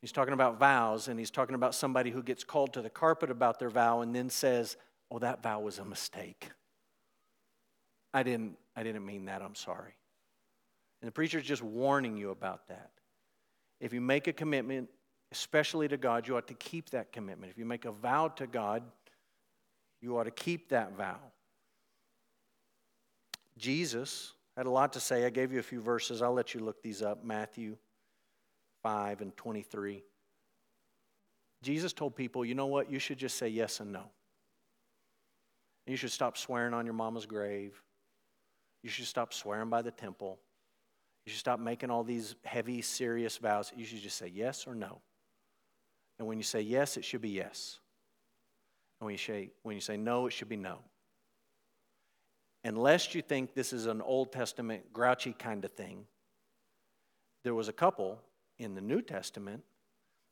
[0.00, 3.30] He's talking about vows, and he's talking about somebody who gets called to the carpet
[3.30, 4.76] about their vow and then says,
[5.08, 6.50] Oh, that vow was a mistake.
[8.14, 9.42] I didn't, I didn't mean that.
[9.42, 9.92] I'm sorry.
[11.02, 12.92] And the preacher's just warning you about that.
[13.80, 14.88] If you make a commitment,
[15.32, 17.50] especially to God, you ought to keep that commitment.
[17.52, 18.84] If you make a vow to God,
[20.00, 21.18] you ought to keep that vow.
[23.58, 25.26] Jesus had a lot to say.
[25.26, 26.22] I gave you a few verses.
[26.22, 27.76] I'll let you look these up Matthew
[28.82, 30.02] 5 and 23.
[31.62, 32.90] Jesus told people, you know what?
[32.90, 34.04] You should just say yes and no.
[35.86, 37.82] You should stop swearing on your mama's grave.
[38.84, 40.38] You should stop swearing by the temple.
[41.24, 43.72] You should stop making all these heavy, serious vows.
[43.74, 45.00] You should just say yes or no.
[46.18, 47.78] And when you say yes, it should be yes.
[49.00, 50.80] And when you say, when you say no, it should be no.
[52.62, 56.04] Unless you think this is an Old Testament grouchy kind of thing,
[57.42, 58.20] there was a couple
[58.58, 59.62] in the New Testament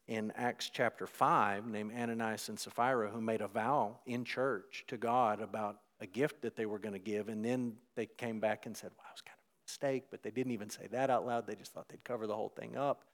[0.08, 4.98] in Acts chapter 5 named Ananias and Sapphira who made a vow in church to
[4.98, 7.28] God about a gift that they were going to give.
[7.28, 10.22] And then they came back and said, wow, it was kind of a mistake, but
[10.22, 11.46] they didn't even say that out loud.
[11.46, 13.04] They just thought they'd cover the whole thing up.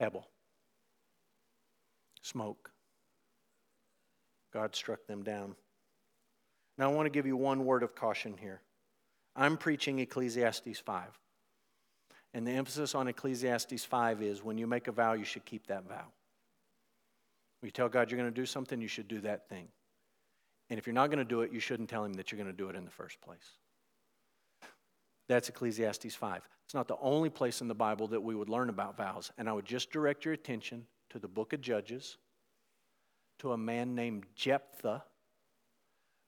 [0.00, 0.26] Hebel.
[2.22, 2.70] Smoke.
[4.54, 5.54] God struck them down.
[6.78, 8.62] Now, I want to give you one word of caution here.
[9.36, 11.04] I'm preaching Ecclesiastes 5.
[12.34, 15.66] And the emphasis on Ecclesiastes 5 is when you make a vow, you should keep
[15.66, 16.06] that vow.
[17.60, 19.68] When you tell God you're going to do something, you should do that thing.
[20.72, 22.50] And if you're not going to do it, you shouldn't tell him that you're going
[22.50, 23.58] to do it in the first place.
[25.28, 26.48] That's Ecclesiastes 5.
[26.64, 29.30] It's not the only place in the Bible that we would learn about vows.
[29.36, 32.16] And I would just direct your attention to the book of Judges,
[33.40, 35.04] to a man named Jephthah,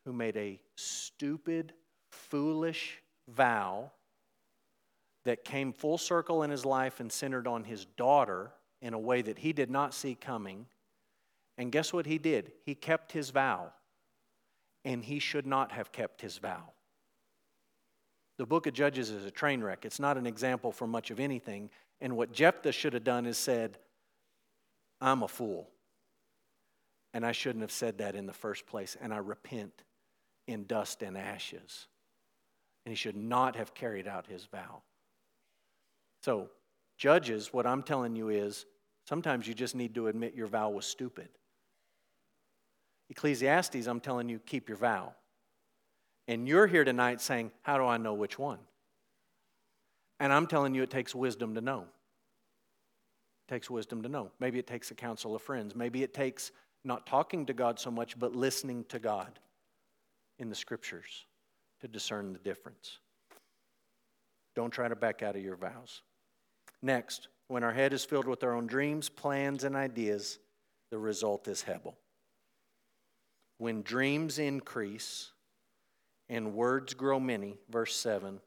[0.05, 1.72] who made a stupid,
[2.11, 3.92] foolish vow
[5.24, 9.22] that came full circle in his life and centered on his daughter in a way
[9.22, 10.66] that he did not see coming.
[11.57, 12.53] And guess what he did?
[12.66, 13.72] He kept his vow,
[14.85, 16.70] and he should not have kept his vow.
[18.37, 19.85] The book of Judges is a train wreck.
[19.85, 21.70] It's not an example for much of anything.
[22.01, 23.78] And what Jephthah should have done is said,
[25.01, 25.70] I'm a fool.
[27.12, 28.97] And I shouldn't have said that in the first place.
[29.01, 29.85] And I repent
[30.49, 31.87] in dust and ashes.
[32.85, 34.82] And he should not have carried out his vow.
[36.22, 36.51] So,
[36.99, 38.66] judges, what I'm telling you is
[39.09, 41.28] sometimes you just need to admit your vow was stupid.
[43.11, 45.14] Ecclesiastes, I'm telling you, keep your vow.
[46.26, 48.59] And you're here tonight saying, How do I know which one?
[50.20, 51.82] And I'm telling you, it takes wisdom to know.
[53.46, 54.30] It takes wisdom to know.
[54.40, 55.74] Maybe it takes a council of friends.
[55.74, 56.50] Maybe it takes
[56.84, 59.38] not talking to God so much, but listening to God
[60.38, 61.26] in the scriptures
[61.80, 62.98] to discern the difference.
[64.55, 66.02] Don't try to back out of your vows.
[66.80, 70.38] Next, when our head is filled with our own dreams, plans, and ideas,
[70.90, 71.96] the result is Hebel.
[73.59, 75.30] When dreams increase
[76.28, 78.40] and words grow many, verse 7,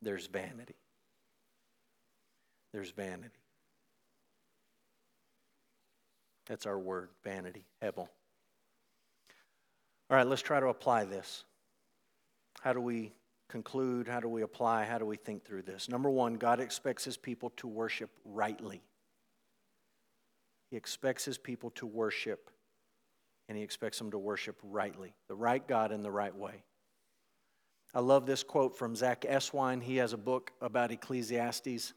[0.00, 0.76] there's vanity.
[2.72, 3.42] There's vanity.
[6.46, 8.08] That's our word, vanity, Hebel.
[10.10, 11.44] All right, let's try to apply this.
[12.60, 13.12] How do we
[13.48, 14.08] conclude?
[14.08, 14.84] How do we apply?
[14.84, 15.88] How do we think through this?
[15.88, 18.82] Number one, God expects his people to worship rightly.
[20.70, 22.50] He expects his people to worship,
[23.52, 26.62] and he expects them to worship rightly, the right God in the right way.
[27.92, 29.82] I love this quote from Zach Eswine.
[29.82, 31.92] He has a book about Ecclesiastes,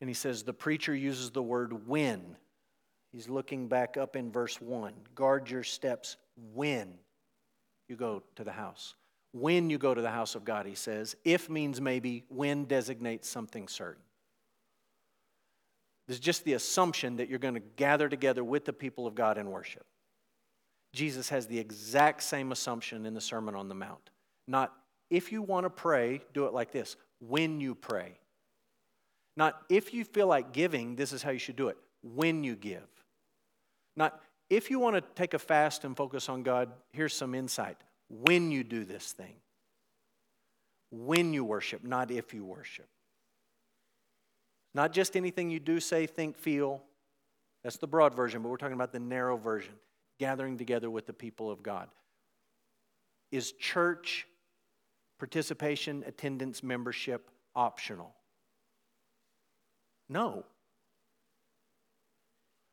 [0.00, 2.38] and he says, The preacher uses the word when.
[3.12, 4.94] He's looking back up in verse 1.
[5.14, 6.16] Guard your steps
[6.54, 6.94] when
[7.86, 8.94] you go to the house.
[9.32, 11.16] When you go to the house of God, he says.
[11.22, 14.04] If means maybe, when designates something certain.
[16.08, 19.36] There's just the assumption that you're going to gather together with the people of God
[19.36, 19.84] in worship.
[20.92, 24.10] Jesus has the exact same assumption in the Sermon on the Mount.
[24.46, 24.72] Not
[25.10, 26.96] if you want to pray, do it like this.
[27.20, 28.18] When you pray.
[29.36, 31.78] Not if you feel like giving, this is how you should do it.
[32.02, 32.88] When you give.
[33.96, 34.20] Not
[34.50, 37.78] if you want to take a fast and focus on God, here's some insight.
[38.08, 39.34] When you do this thing.
[40.90, 42.88] When you worship, not if you worship.
[44.74, 46.82] Not just anything you do, say, think, feel.
[47.62, 49.74] That's the broad version, but we're talking about the narrow version
[50.18, 51.88] gathering together with the people of God.
[53.30, 54.26] Is church
[55.18, 58.14] participation, attendance, membership optional?
[60.08, 60.44] No.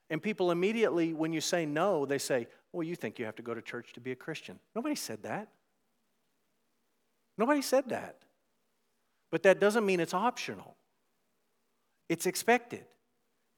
[0.10, 3.44] And people immediately, when you say no, they say, Well, you think you have to
[3.44, 4.60] go to church to be a Christian.
[4.76, 5.50] Nobody said that.
[7.38, 8.18] Nobody said that.
[9.32, 10.76] But that doesn't mean it's optional.
[12.10, 12.86] It's expected.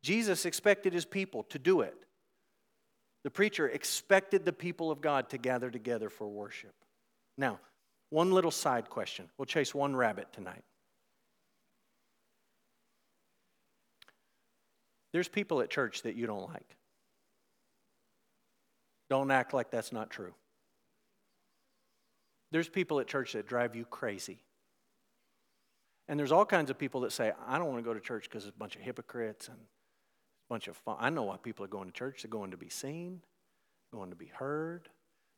[0.03, 2.05] Jesus expected his people to do it.
[3.23, 6.73] The preacher expected the people of God to gather together for worship.
[7.37, 7.59] Now,
[8.09, 9.29] one little side question.
[9.37, 10.63] We'll chase one rabbit tonight.
[15.13, 16.77] There's people at church that you don't like.
[19.09, 20.33] Don't act like that's not true.
[22.51, 24.39] There's people at church that drive you crazy.
[26.07, 28.23] And there's all kinds of people that say, I don't want to go to church
[28.23, 29.57] because it's a bunch of hypocrites and
[30.51, 30.97] bunch of fun.
[30.99, 32.23] I know why people are going to church.
[32.23, 33.21] They're going to be seen,
[33.93, 34.89] going to be heard.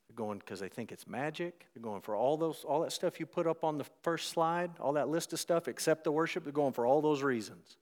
[0.10, 1.68] They're going because they think it's magic.
[1.74, 4.72] They're going for all those, all that stuff you put up on the first slide,
[4.80, 6.44] all that list of stuff, except the worship.
[6.44, 7.78] They're going for all those reasons.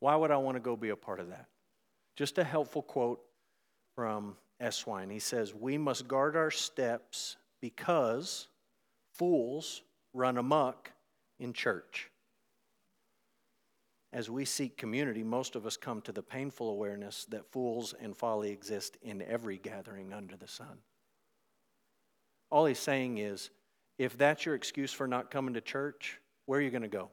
[0.00, 1.48] Why would I want to go be a part of that?
[2.16, 3.20] Just a helpful quote
[3.94, 5.12] from Eswine.
[5.12, 8.48] He says, We must guard our steps because
[9.12, 9.82] fools
[10.14, 10.92] run amok
[11.38, 12.10] in church.
[14.14, 18.16] As we seek community, most of us come to the painful awareness that fools and
[18.16, 20.78] folly exist in every gathering under the sun.
[22.48, 23.50] All he's saying is
[23.98, 27.10] if that's your excuse for not coming to church, where are you going to go?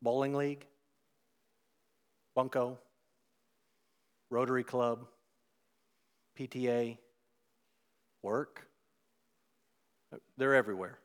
[0.00, 0.66] Bowling league?
[2.34, 2.78] Bunco?
[4.30, 5.04] Rotary Club?
[6.40, 6.96] PTA?
[8.22, 8.66] Work?
[10.38, 10.98] They're everywhere.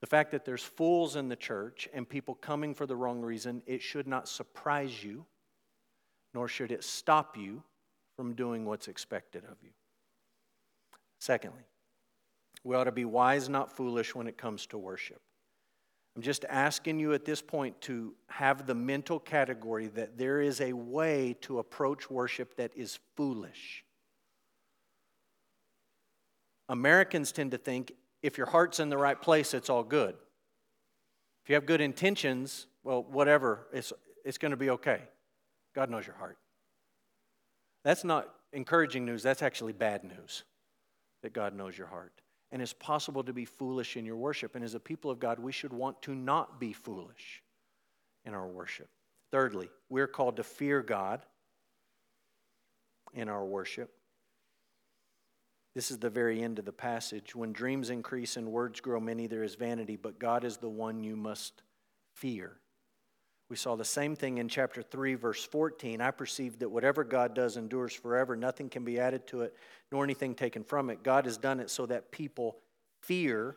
[0.00, 3.62] The fact that there's fools in the church and people coming for the wrong reason,
[3.66, 5.24] it should not surprise you,
[6.34, 7.62] nor should it stop you
[8.16, 9.70] from doing what's expected of you.
[11.18, 11.64] Secondly,
[12.62, 15.20] we ought to be wise, not foolish, when it comes to worship.
[16.14, 20.60] I'm just asking you at this point to have the mental category that there is
[20.62, 23.84] a way to approach worship that is foolish.
[26.68, 27.92] Americans tend to think
[28.26, 30.14] if your heart's in the right place, it's all good.
[31.44, 33.92] If you have good intentions, well, whatever, it's,
[34.24, 35.02] it's going to be okay.
[35.74, 36.36] God knows your heart.
[37.84, 40.42] That's not encouraging news, that's actually bad news
[41.22, 42.12] that God knows your heart.
[42.50, 44.56] And it's possible to be foolish in your worship.
[44.56, 47.42] And as a people of God, we should want to not be foolish
[48.24, 48.88] in our worship.
[49.30, 51.22] Thirdly, we're called to fear God
[53.14, 53.92] in our worship.
[55.76, 57.36] This is the very end of the passage.
[57.36, 61.04] When dreams increase and words grow many, there is vanity, but God is the one
[61.04, 61.60] you must
[62.14, 62.56] fear.
[63.50, 66.00] We saw the same thing in chapter 3, verse 14.
[66.00, 68.36] I perceive that whatever God does endures forever.
[68.36, 69.54] Nothing can be added to it,
[69.92, 71.02] nor anything taken from it.
[71.02, 72.56] God has done it so that people
[73.02, 73.56] fear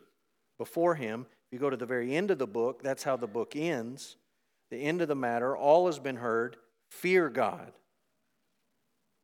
[0.58, 1.24] before Him.
[1.46, 4.18] If you go to the very end of the book, that's how the book ends.
[4.70, 6.58] The end of the matter, all has been heard.
[6.90, 7.72] Fear God.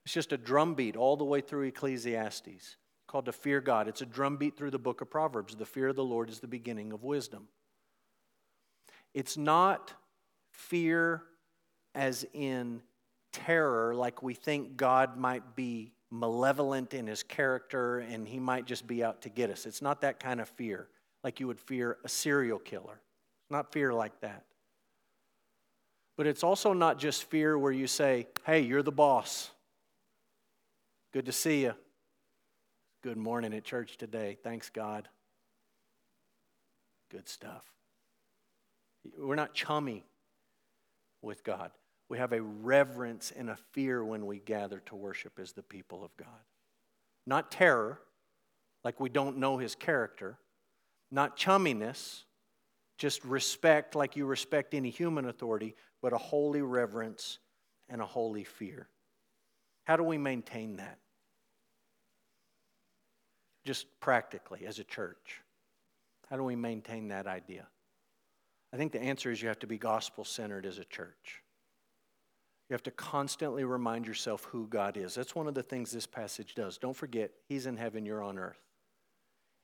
[0.07, 2.77] It's just a drumbeat all the way through Ecclesiastes
[3.07, 3.89] called to fear God.
[3.89, 5.55] It's a drumbeat through the book of Proverbs.
[5.55, 7.49] The fear of the Lord is the beginning of wisdom.
[9.15, 9.93] It's not
[10.51, 11.23] fear
[11.95, 12.83] as in
[13.33, 18.87] terror, like we think God might be malevolent in his character and he might just
[18.87, 19.67] be out to get us.
[19.67, 20.89] It's not that kind of fear,
[21.25, 23.01] like you would fear a serial killer.
[23.43, 24.45] It's not fear like that.
[26.17, 29.51] But it's also not just fear where you say, hey, you're the boss.
[31.13, 31.75] Good to see you.
[33.03, 34.37] Good morning at church today.
[34.43, 35.09] Thanks, God.
[37.11, 37.65] Good stuff.
[39.17, 40.05] We're not chummy
[41.23, 41.71] with God.
[42.09, 46.05] We have a reverence and a fear when we gather to worship as the people
[46.05, 46.29] of God.
[47.27, 48.01] Not terror,
[48.85, 50.39] like we don't know his character,
[51.11, 52.23] not chumminess,
[52.99, 57.39] just respect like you respect any human authority, but a holy reverence
[57.89, 58.89] and a holy fear.
[59.85, 60.99] How do we maintain that?
[63.67, 65.43] Just practically as a church.
[66.31, 67.67] How do we maintain that idea?
[68.73, 71.43] I think the answer is you have to be gospel centered as a church.
[72.69, 75.15] You have to constantly remind yourself who God is.
[75.15, 76.79] That's one of the things this passage does.
[76.79, 78.61] Don't forget, He's in heaven, you're on earth.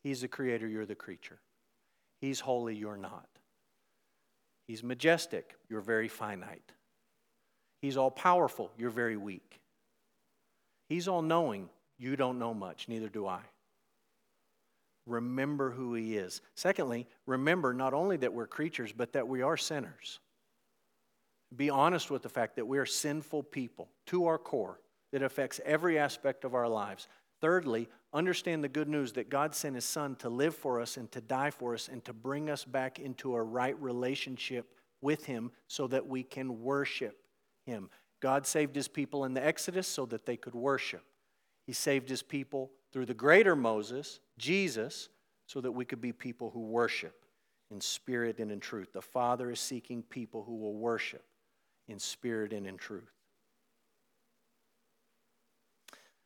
[0.02, 1.38] He's the creator, you're the creature.
[2.20, 3.28] He's holy, you're not.
[4.66, 6.72] He's majestic, you're very finite.
[7.80, 9.60] He's all powerful, you're very weak.
[10.88, 13.40] He's all knowing, you don't know much, neither do I.
[15.06, 16.40] Remember who He is.
[16.54, 20.20] Secondly, remember not only that we're creatures, but that we are sinners.
[21.54, 24.80] Be honest with the fact that we are sinful people to our core
[25.12, 27.08] that affects every aspect of our lives.
[27.40, 31.10] Thirdly, understand the good news that God sent His Son to live for us and
[31.12, 35.50] to die for us and to bring us back into a right relationship with Him
[35.66, 37.18] so that we can worship
[37.66, 37.90] Him.
[38.20, 41.02] God saved His people in the Exodus so that they could worship.
[41.66, 45.08] He saved His people through the greater Moses, Jesus,
[45.46, 47.24] so that we could be people who worship
[47.70, 48.92] in spirit and in truth.
[48.92, 51.24] The Father is seeking people who will worship
[51.88, 53.10] in spirit and in truth.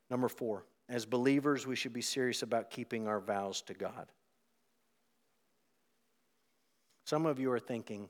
[0.09, 4.07] Number four, as believers, we should be serious about keeping our vows to God.
[7.05, 8.09] Some of you are thinking,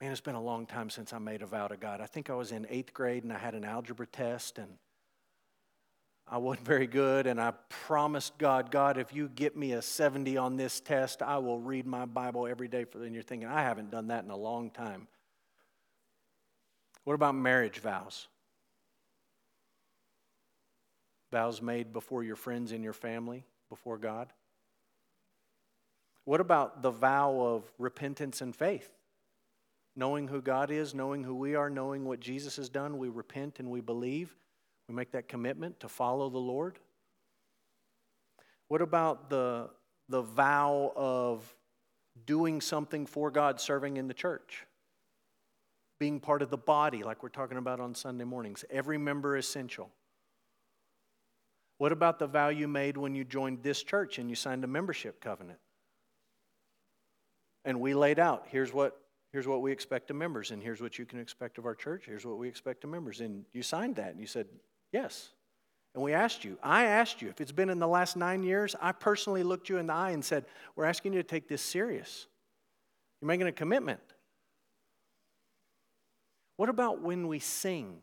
[0.00, 2.00] man, it's been a long time since I made a vow to God.
[2.00, 4.70] I think I was in eighth grade and I had an algebra test and
[6.30, 10.36] I wasn't very good, and I promised God, God, if you get me a 70
[10.36, 12.84] on this test, I will read my Bible every day.
[12.94, 15.08] And you're thinking, I haven't done that in a long time.
[17.04, 18.28] What about marriage vows?
[21.32, 24.28] Vows made before your friends and your family, before God?
[26.24, 28.90] What about the vow of repentance and faith?
[29.96, 33.60] Knowing who God is, knowing who we are, knowing what Jesus has done, we repent
[33.60, 34.36] and we believe.
[34.88, 36.78] We make that commitment to follow the Lord.
[38.68, 39.70] What about the,
[40.08, 41.54] the vow of
[42.26, 44.66] doing something for God, serving in the church?
[45.98, 48.64] being part of the body, like we're talking about on Sunday mornings.
[48.70, 49.90] Every member essential.
[51.78, 54.66] What about the vow you made when you joined this church and you signed a
[54.66, 55.58] membership covenant?
[57.64, 59.00] And we laid out here's what,
[59.32, 62.04] here's what we expect of members, and here's what you can expect of our church,
[62.06, 63.20] here's what we expect of members.
[63.20, 64.46] And you signed that, and you said,
[64.92, 65.30] Yes.
[65.94, 68.76] And we asked you, I asked you, if it's been in the last nine years,
[68.80, 70.44] I personally looked you in the eye and said,
[70.76, 72.26] We're asking you to take this serious.
[73.20, 74.00] You're making a commitment.
[76.56, 77.98] What about when we sing?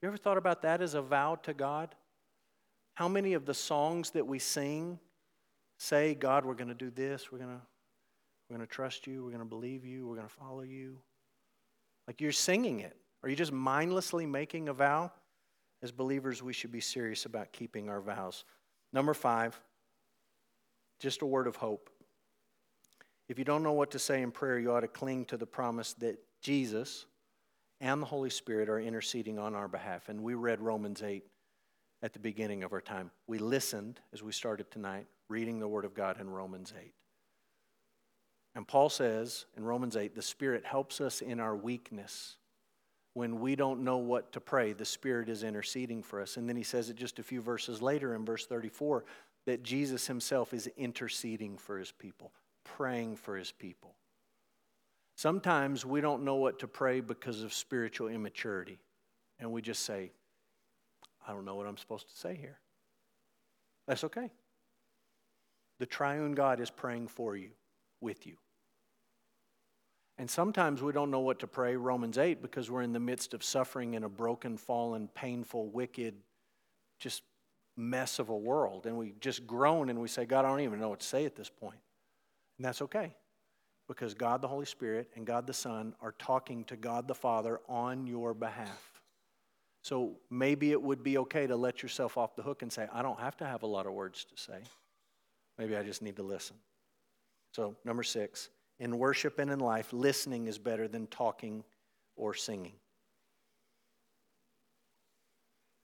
[0.00, 1.94] You ever thought about that as a vow to God?
[2.94, 4.98] How many of the songs that we sing
[5.78, 7.60] say, God, we're going to do this, we're going to
[8.48, 10.98] we're going to trust you, we're going to believe you, we're going to follow you?
[12.06, 12.96] Like you're singing it.
[13.22, 15.12] Are you just mindlessly making a vow?
[15.82, 18.44] As believers, we should be serious about keeping our vows.
[18.92, 19.60] Number five,
[21.00, 21.90] just a word of hope.
[23.28, 25.46] If you don't know what to say in prayer, you ought to cling to the
[25.46, 27.06] promise that Jesus,
[27.80, 30.08] and the Holy Spirit are interceding on our behalf.
[30.08, 31.24] And we read Romans 8
[32.02, 33.10] at the beginning of our time.
[33.26, 36.92] We listened as we started tonight, reading the Word of God in Romans 8.
[38.54, 42.36] And Paul says in Romans 8, the Spirit helps us in our weakness.
[43.14, 46.36] When we don't know what to pray, the Spirit is interceding for us.
[46.36, 49.04] And then he says it just a few verses later in verse 34
[49.44, 52.32] that Jesus himself is interceding for his people,
[52.64, 53.94] praying for his people.
[55.16, 58.78] Sometimes we don't know what to pray because of spiritual immaturity,
[59.38, 60.12] and we just say,
[61.26, 62.58] I don't know what I'm supposed to say here.
[63.86, 64.30] That's okay.
[65.78, 67.50] The triune God is praying for you,
[68.00, 68.36] with you.
[70.18, 73.34] And sometimes we don't know what to pray, Romans 8, because we're in the midst
[73.34, 76.14] of suffering in a broken, fallen, painful, wicked,
[76.98, 77.22] just
[77.76, 78.86] mess of a world.
[78.86, 81.24] And we just groan and we say, God, I don't even know what to say
[81.24, 81.80] at this point.
[82.58, 83.14] And that's okay
[83.88, 87.60] because God the Holy Spirit and God the Son are talking to God the Father
[87.68, 89.02] on your behalf.
[89.82, 93.02] So maybe it would be okay to let yourself off the hook and say, I
[93.02, 94.58] don't have to have a lot of words to say.
[95.58, 96.56] Maybe I just need to listen.
[97.52, 98.48] So, number six,
[98.82, 101.62] in worship and in life, listening is better than talking
[102.16, 102.72] or singing.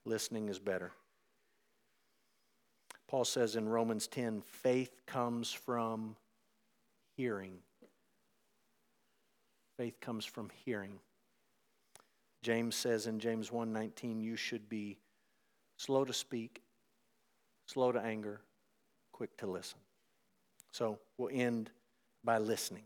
[0.05, 0.91] Listening is better.
[3.07, 6.17] Paul says in Romans 10 faith comes from
[7.15, 7.59] hearing.
[9.77, 10.99] Faith comes from hearing.
[12.43, 14.99] James says in James 1:19, you should be
[15.77, 16.61] slow to speak,
[17.65, 18.41] slow to anger,
[19.13, 19.79] quick to listen.
[20.73, 21.71] So we'll end
[22.23, 22.83] by listening.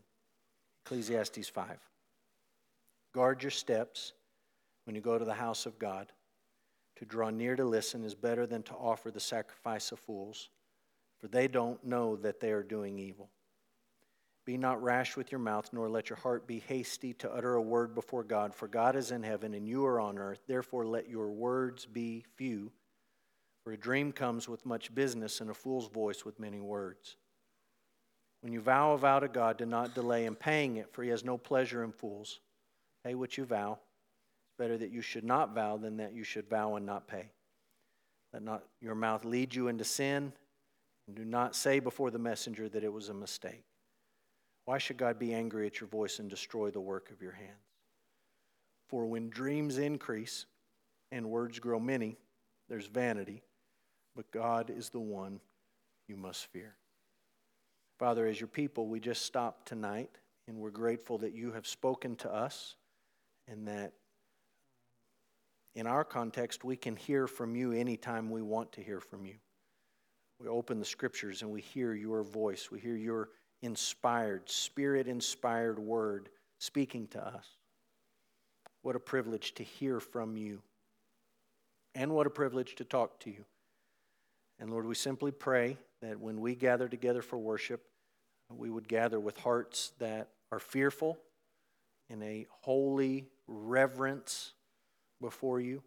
[0.84, 1.78] Ecclesiastes 5.
[3.14, 4.12] Guard your steps
[4.84, 6.12] when you go to the house of God.
[6.96, 10.50] To draw near to listen is better than to offer the sacrifice of fools,
[11.18, 13.30] for they don't know that they are doing evil.
[14.44, 17.62] Be not rash with your mouth, nor let your heart be hasty to utter a
[17.62, 20.40] word before God, for God is in heaven and you are on earth.
[20.46, 22.70] Therefore, let your words be few.
[23.64, 27.16] For a dream comes with much business, and a fool's voice with many words.
[28.44, 31.08] When you vow a vow to God, do not delay in paying it, for he
[31.08, 32.40] has no pleasure in fools.
[33.02, 33.72] Pay what you vow.
[33.72, 37.30] It's better that you should not vow than that you should vow and not pay.
[38.34, 40.30] Let not your mouth lead you into sin,
[41.06, 43.64] and do not say before the messenger that it was a mistake.
[44.66, 47.48] Why should God be angry at your voice and destroy the work of your hands?
[48.90, 50.44] For when dreams increase
[51.10, 52.18] and words grow many,
[52.68, 53.42] there's vanity,
[54.14, 55.40] but God is the one
[56.08, 56.76] you must fear.
[57.98, 60.10] Father, as your people, we just stopped tonight,
[60.48, 62.76] and we're grateful that you have spoken to us
[63.48, 63.92] and that
[65.74, 69.34] in our context, we can hear from you anytime we want to hear from you.
[70.40, 73.30] We open the scriptures and we hear your voice, we hear your
[73.62, 76.28] inspired, spirit inspired word
[76.58, 77.46] speaking to us.
[78.82, 80.60] What a privilege to hear from you,
[81.94, 83.44] and what a privilege to talk to you.
[84.58, 87.82] And Lord, we simply pray that when we gather together for worship,
[88.50, 91.18] we would gather with hearts that are fearful
[92.10, 94.52] in a holy reverence
[95.20, 95.82] before you.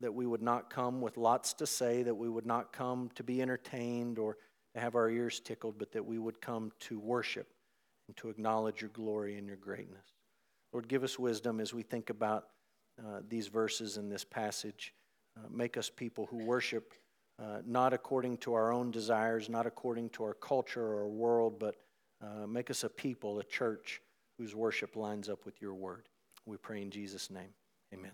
[0.00, 3.22] That we would not come with lots to say, that we would not come to
[3.22, 4.36] be entertained or
[4.74, 7.48] to have our ears tickled, but that we would come to worship
[8.08, 10.04] and to acknowledge your glory and your greatness.
[10.72, 12.48] Lord, give us wisdom as we think about
[13.00, 14.92] uh, these verses in this passage.
[15.36, 16.92] Uh, make us people who worship
[17.42, 21.58] uh, not according to our own desires, not according to our culture or our world,
[21.58, 21.76] but
[22.22, 24.00] uh, make us a people, a church
[24.38, 26.08] whose worship lines up with your word.
[26.46, 27.50] We pray in Jesus' name.
[27.92, 28.12] Amen.